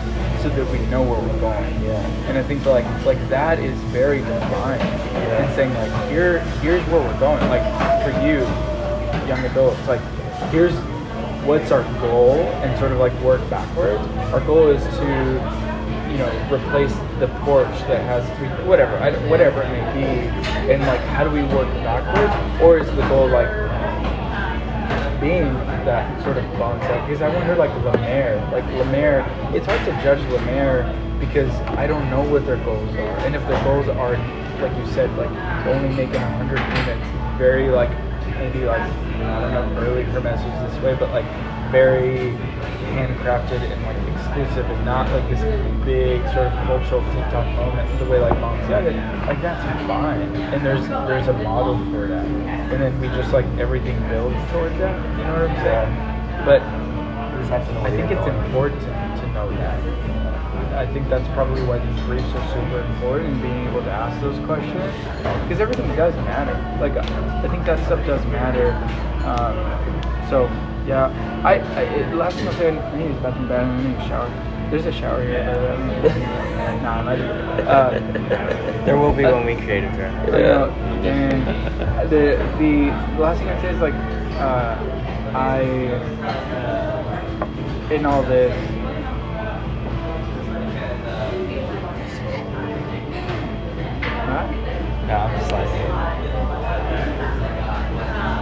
so 0.43 0.49
that 0.49 0.71
we 0.71 0.79
know 0.87 1.03
where 1.03 1.21
we're 1.21 1.41
going. 1.41 1.83
Yeah. 1.83 2.01
And 2.29 2.39
I 2.39 2.43
think 2.43 2.65
like 2.65 2.87
like 3.05 3.29
that 3.29 3.59
is 3.59 3.79
very 3.93 4.21
defined. 4.21 4.83
And 4.83 5.55
saying 5.55 5.75
like 5.75 6.11
here 6.11 6.41
here's 6.61 6.83
where 6.89 7.01
we're 7.01 7.21
going. 7.21 7.47
Like 7.49 7.63
for 8.03 8.11
you, 8.25 8.41
young 9.29 9.45
adults, 9.45 9.87
like 9.87 10.01
here's 10.51 10.75
what's 11.45 11.71
our 11.71 11.83
goal 12.01 12.35
and 12.63 12.79
sort 12.79 12.93
of 12.93 12.99
like 12.99 13.13
work 13.21 13.49
backwards. 13.51 14.03
Our 14.33 14.41
goal 14.41 14.69
is 14.69 14.83
to 14.83 15.61
you 16.11 16.19
know 16.19 16.49
replace 16.53 16.93
the 17.21 17.29
porch 17.45 17.79
that 17.87 18.03
has 18.03 18.27
three 18.39 18.49
whatever 18.67 18.97
I, 18.97 19.13
whatever 19.29 19.63
it 19.63 19.69
may 19.69 19.93
be 19.95 20.73
and 20.73 20.83
like 20.83 21.01
how 21.01 21.23
do 21.23 21.31
we 21.31 21.43
work 21.43 21.69
backwards 21.85 22.61
or 22.63 22.79
is 22.79 22.87
the 22.97 23.07
goal 23.09 23.29
like 23.29 23.49
being 25.21 25.55
that 25.85 26.23
sort 26.25 26.39
of 26.39 26.45
concept 26.55 27.07
because 27.07 27.23
I 27.23 27.29
wonder 27.29 27.55
like 27.55 27.75
Lemaire, 27.85 28.37
like 28.53 28.65
Lemaire, 28.79 29.21
it's 29.55 29.67
hard 29.67 29.85
to 29.85 29.93
judge 30.03 30.21
Lemaire 30.33 30.83
because 31.21 31.53
I 31.77 31.87
don't 31.87 32.09
know 32.11 32.23
what 32.23 32.47
their 32.47 32.57
goals 32.59 32.95
are, 32.97 33.17
and 33.27 33.35
if 33.35 33.47
their 33.47 33.63
goals 33.65 33.89
are 33.89 34.17
like 34.61 34.77
you 34.77 34.87
said, 34.93 35.15
like 35.17 35.31
only 35.67 35.89
making 35.91 36.21
hundred 36.21 36.61
units, 36.61 37.07
very 37.39 37.71
like 37.71 37.91
maybe 38.39 38.65
like 38.65 38.81
I 38.81 39.41
don't 39.41 39.75
know 39.75 39.81
early 39.81 40.03
Hermes 40.05 40.41
was 40.43 40.73
this 40.73 40.83
way, 40.83 40.95
but 40.95 41.11
like 41.11 41.27
very 41.71 42.37
handcrafted 42.95 43.63
and 43.63 43.83
like 43.85 44.17
exclusive 44.17 44.69
and 44.69 44.85
not 44.85 45.09
like 45.11 45.29
this 45.31 45.41
big 45.85 46.21
sort 46.35 46.47
of 46.47 46.53
cultural 46.67 47.01
TikTok 47.13 47.47
moment 47.57 47.99
the 47.99 48.05
way 48.07 48.19
like 48.19 48.35
Balenciaga, 48.35 49.27
like 49.27 49.41
that's 49.41 49.63
fine. 49.87 50.23
And 50.53 50.65
there's 50.67 50.89
there's 50.89 51.29
a 51.29 51.33
model 51.35 51.79
for 51.93 52.07
that. 52.09 52.25
And 52.25 52.83
then 52.83 53.01
we 53.01 53.09
just 53.09 53.33
like 53.33 53.47
everything 53.59 53.99
builds 54.09 54.37
towards 54.51 54.77
that. 54.79 54.97
You 55.19 55.25
know 55.25 55.33
what 55.33 55.51
I'm 55.51 55.57
saying? 55.63 56.45
But 56.45 56.63
You 57.33 57.39
just 57.39 57.51
have 57.51 57.67
to 57.67 57.75
know 57.75 57.83
I 57.83 57.91
think 57.91 58.11
it's 58.11 58.27
important 58.27 58.81
to 58.81 59.33
know 59.33 59.51
that. 59.51 60.30
I 60.81 60.87
think 60.87 61.11
that's 61.11 61.29
probably 61.35 61.61
why 61.65 61.77
these 61.79 62.01
briefs 62.05 62.35
are 62.35 62.55
super 62.55 62.81
important 62.81 63.29
and 63.35 63.43
being 63.43 63.67
able 63.69 63.83
to 63.83 63.91
ask 63.91 64.19
those 64.23 64.39
questions 64.47 64.95
because 65.45 65.61
everything 65.61 65.87
does 65.95 66.15
matter. 66.25 66.57
Like 66.81 66.97
I 66.97 67.49
think 67.49 67.67
that 67.67 67.85
stuff 67.85 68.01
does 68.07 68.25
matter. 68.29 68.73
Um, 69.29 69.55
so 70.31 70.49
yeah, 70.87 71.13
I, 71.45 71.57
I 71.77 71.83
it, 71.83 72.15
last 72.15 72.37
thing 72.39 72.49
I'll 72.49 72.55
say, 72.55 72.79
I 72.79 72.97
need 72.97 73.09
to 73.09 73.21
bathroom 73.21 73.47
bad. 73.47 73.67
I 73.67 73.83
need 73.83 73.95
a 73.95 74.09
shower. 74.09 74.31
There's 74.71 74.87
a 74.87 74.93
shower 74.93 75.21
here. 75.23 75.45
way. 75.45 76.81
nah, 76.83 77.01
I'm 77.01 77.05
not 77.05 77.19
even- 77.19 77.29
uh, 77.69 78.83
There 78.87 78.97
will 78.97 79.13
be 79.13 79.25
when 79.25 79.45
we 79.45 79.57
create 79.57 79.85
a. 79.85 79.91
I 80.33 80.41
know, 80.41 80.71
and 81.05 81.47
the 82.09 82.39
the 82.57 82.89
the 83.17 83.21
last 83.21 83.39
thing 83.39 83.51
I 83.51 83.61
say 83.61 83.69
is 83.69 83.81
like 83.83 83.93
uh, 84.41 84.79
I 85.35 85.61
in 87.93 88.07
all 88.07 88.23
this 88.23 88.55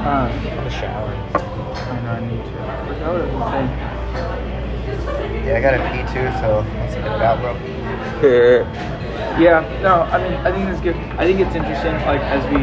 Um, 0.08 0.30
in 0.32 0.64
the 0.64 0.70
shower. 0.70 1.12
I 1.34 2.00
know 2.00 2.12
I 2.12 2.20
need 2.20 2.42
to. 2.42 2.50
I 2.62 2.86
forgot 2.88 3.12
what 3.12 3.20
I 3.20 3.24
was 3.26 3.44
gonna 3.52 5.44
Yeah, 5.44 5.58
I 5.58 5.60
gotta 5.60 5.84
pee 5.92 6.00
too, 6.14 6.26
so 6.40 6.64
let's 6.80 6.94
get 6.94 7.04
it 7.04 7.20
out, 7.20 7.38
bro. 7.42 7.52
Yeah, 9.38 9.60
no, 9.82 10.04
I 10.04 10.16
mean, 10.22 10.32
I 10.46 10.50
think 10.50 10.64
that's 10.64 10.80
good. 10.80 10.96
I 11.18 11.26
think 11.26 11.40
it's 11.40 11.54
interesting, 11.54 11.92
like, 12.06 12.22
as 12.22 12.42
we 12.46 12.56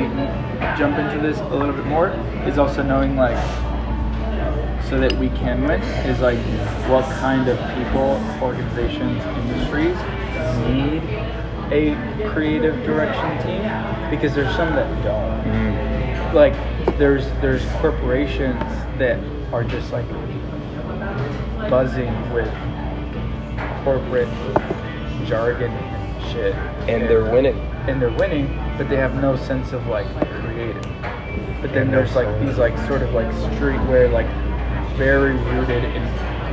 jump 0.75 0.97
into 0.97 1.19
this 1.21 1.38
a 1.39 1.55
little 1.55 1.75
bit 1.75 1.86
more, 1.86 2.10
is 2.47 2.58
also 2.58 2.81
knowing, 2.81 3.15
like, 3.15 3.38
so 4.89 4.99
that 4.99 5.13
we 5.13 5.29
can 5.29 5.67
win, 5.67 5.84
is 6.10 6.21
like, 6.21 6.39
what 6.89 7.05
kind 7.19 7.47
of 7.47 7.60
people, 7.77 8.19
organizations, 8.41 9.23
industries 9.23 9.97
need 10.65 11.03
a 11.71 11.95
creative 12.31 12.75
direction 12.86 13.38
team, 13.45 13.62
because 14.10 14.34
there's 14.34 14.55
some 14.55 14.75
that 14.75 14.89
don't. 15.03 15.43
Mm-hmm. 15.45 15.75
Like 16.36 16.54
there's 16.98 17.26
there's 17.41 17.65
corporations 17.80 18.60
that 19.00 19.17
are 19.54 19.63
just 19.63 19.91
like 19.93 20.08
buzzing 21.69 22.13
with 22.34 22.52
corporate 23.84 24.28
jargon 25.26 25.71
and 25.71 26.32
shit. 26.32 26.54
And 26.89 27.04
they're 27.04 27.24
winning. 27.24 27.58
and 27.88 28.02
they're 28.02 28.12
winning 28.12 28.48
but 28.78 28.89
they 28.89 28.98
have 28.98 29.15
no 29.15 29.38
sense 29.38 29.71
of 29.71 29.88
like 29.88 30.08
creative. 30.41 30.84
But 31.62 31.74
then 31.74 31.89
there's 31.89 32.15
like 32.15 32.28
these 32.41 32.58
like 32.58 32.78
sort 32.86 33.02
of 33.02 33.13
like 33.13 33.32
streetwear 33.56 34.12
like 34.12 34.28
very 34.98 35.36
rooted 35.36 35.84
in 35.84 36.04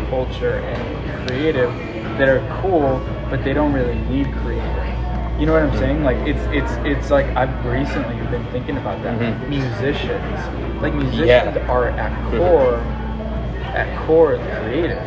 culture 0.09 0.59
and 0.59 1.27
creative 1.29 1.73
that 2.19 2.29
are 2.29 2.61
cool 2.61 3.01
but 3.31 3.43
they 3.43 3.53
don't 3.53 3.73
really 3.73 3.99
need 4.11 4.33
creative 4.35 5.02
you 5.39 5.47
know 5.47 5.55
what 5.55 5.63
I'm 5.63 5.77
saying? 5.79 6.05
Like 6.05 6.17
it's 6.27 6.41
it's 6.53 6.73
it's 6.87 7.11
like 7.11 7.27
I've 7.37 7.53
recently 7.67 8.15
been 8.31 8.45
thinking 8.53 8.77
about 8.77 9.03
that. 9.03 9.19
Mhm. 9.19 9.49
Musicians, 9.49 10.83
like 10.83 10.95
musicians 10.95 11.27
Yeah. 11.57 11.67
are 11.69 11.89
at 11.89 12.13
core, 12.31 12.77
at 13.75 13.89
core 14.07 14.39
creative. 14.61 15.03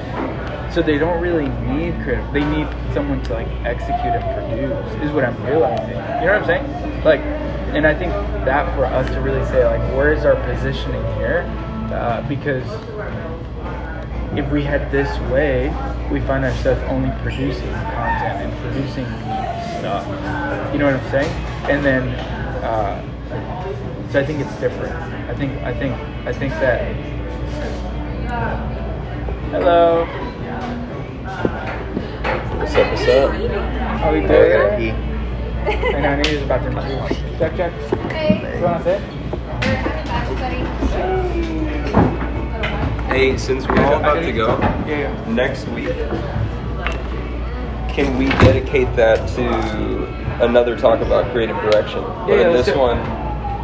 So 0.71 0.81
they 0.81 0.97
don't 0.97 1.21
really 1.21 1.47
need 1.71 1.93
creative. 2.03 2.31
They 2.33 2.43
need 2.43 2.67
someone 2.93 3.21
to 3.23 3.33
like 3.33 3.47
execute 3.63 4.13
and 4.13 4.23
produce. 4.35 5.03
Is 5.03 5.11
what 5.11 5.23
I'm 5.23 5.37
realizing. 5.45 5.89
You 5.89 6.27
know 6.27 6.33
what 6.39 6.41
I'm 6.41 6.45
saying? 6.45 7.03
Like, 7.05 7.21
and 7.73 7.85
I 7.87 7.93
think 7.93 8.11
that 8.45 8.73
for 8.75 8.85
us 8.85 9.07
to 9.11 9.21
really 9.21 9.43
say 9.45 9.65
like, 9.65 9.81
where 9.95 10.11
is 10.11 10.25
our 10.25 10.35
positioning 10.47 11.03
here? 11.15 11.45
Uh, 11.93 12.21
because 12.27 12.65
if 14.35 14.49
we 14.51 14.63
head 14.63 14.91
this 14.91 15.17
way, 15.31 15.69
we 16.11 16.19
find 16.21 16.43
ourselves 16.43 16.81
only 16.89 17.09
producing 17.21 17.71
content 17.71 18.51
and 18.51 18.53
producing 18.63 19.05
stuff. 19.85 20.73
You 20.73 20.79
know 20.79 20.85
what 20.85 20.95
I'm 20.95 21.11
saying? 21.11 21.29
And 21.69 21.85
then, 21.85 22.07
uh, 22.63 22.99
so 24.11 24.19
I 24.19 24.25
think 24.25 24.39
it's 24.39 24.55
different. 24.59 24.95
I 25.29 25.35
think, 25.35 25.61
I 25.61 25.73
think, 25.77 25.93
I 26.25 26.33
think 26.33 26.53
that. 26.53 26.95
Hello. 29.51 30.05
What's 32.57 32.73
up? 32.75 32.89
What's 32.91 33.07
up? 33.07 33.31
How 34.01 34.11
we 34.11 34.19
Oh, 34.21 34.23
I 34.23 34.27
gotta 34.27 34.77
doing? 34.77 34.95
pee. 34.95 35.95
I 35.95 35.99
know, 36.01 36.09
I 36.09 36.15
need 36.15 36.25
to 36.25 36.31
use 36.31 36.41
the 36.41 36.47
bathroom. 36.47 36.75
Check, 37.37 37.55
check. 37.55 37.71
Hey, 38.11 38.57
You 38.57 38.63
wanna 38.63 38.83
sit? 38.83 38.99
we're 39.01 39.75
having 39.85 40.05
Bible 40.09 40.35
study. 40.37 40.61
Hey, 43.13 43.37
since 43.37 43.67
we're 43.67 43.85
all 43.85 43.97
about 43.99 44.23
to 44.23 44.31
go 44.31 44.57
Yeah, 44.87 44.97
yeah. 44.99 45.29
next 45.31 45.67
week, 45.69 45.89
can 47.95 48.17
we 48.17 48.25
dedicate 48.43 48.93
that 48.97 49.25
to 49.29 50.43
another 50.43 50.75
talk 50.77 50.99
about 50.99 51.31
creative 51.31 51.55
direction? 51.57 52.01
But 52.03 52.27
Yeah, 52.27 52.47
in 52.47 52.53
this 52.53 52.65
do 52.65 52.77
one, 52.77 52.97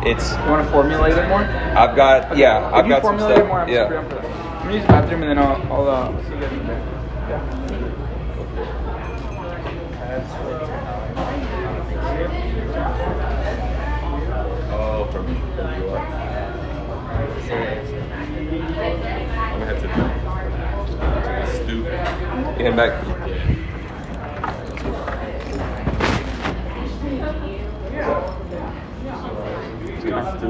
it's 0.08 0.32
You 0.32 0.38
wanna 0.50 0.72
formulate 0.72 1.14
it 1.18 1.28
more? 1.28 1.40
I've 1.42 1.96
got 1.98 2.38
yeah, 2.38 2.66
If 2.70 2.74
I've 2.74 2.86
you 2.86 2.92
got 2.94 3.04
some 3.04 3.18
formulate 3.20 3.36
stuff. 3.36 3.46
it 3.46 3.50
more, 3.50 3.60
I'm 3.60 3.68
yeah. 3.70 3.84
super 3.84 3.94
down 3.96 4.10
for 4.10 4.16
that. 4.16 4.26
I'm 4.26 4.64
gonna 4.64 4.74
use 4.76 4.84
the 4.84 4.88
bathroom 4.88 5.24
and 5.24 5.32
then 5.32 5.38
I'll, 5.38 5.74
I'll 5.74 5.88
uh, 5.90 6.24
see 6.24 6.34
you 6.36 6.40
guys 6.40 6.52
in 6.54 6.68
there. 6.68 6.80
Yeah. 7.30 7.42
Oh, 14.74 15.06
from 15.12 15.26
from 15.26 15.80
New 15.80 15.86
York. 15.88 16.00
I'm 19.12 19.60
gonna 19.60 19.66
have 19.66 19.82
to, 19.82 19.88
to 19.88 21.02
the 21.02 21.64
stoop. 21.64 21.86
Hand 22.58 22.76
back. 22.78 22.92
To 23.04 23.71
the 28.02 28.08
stoop. 30.38 30.42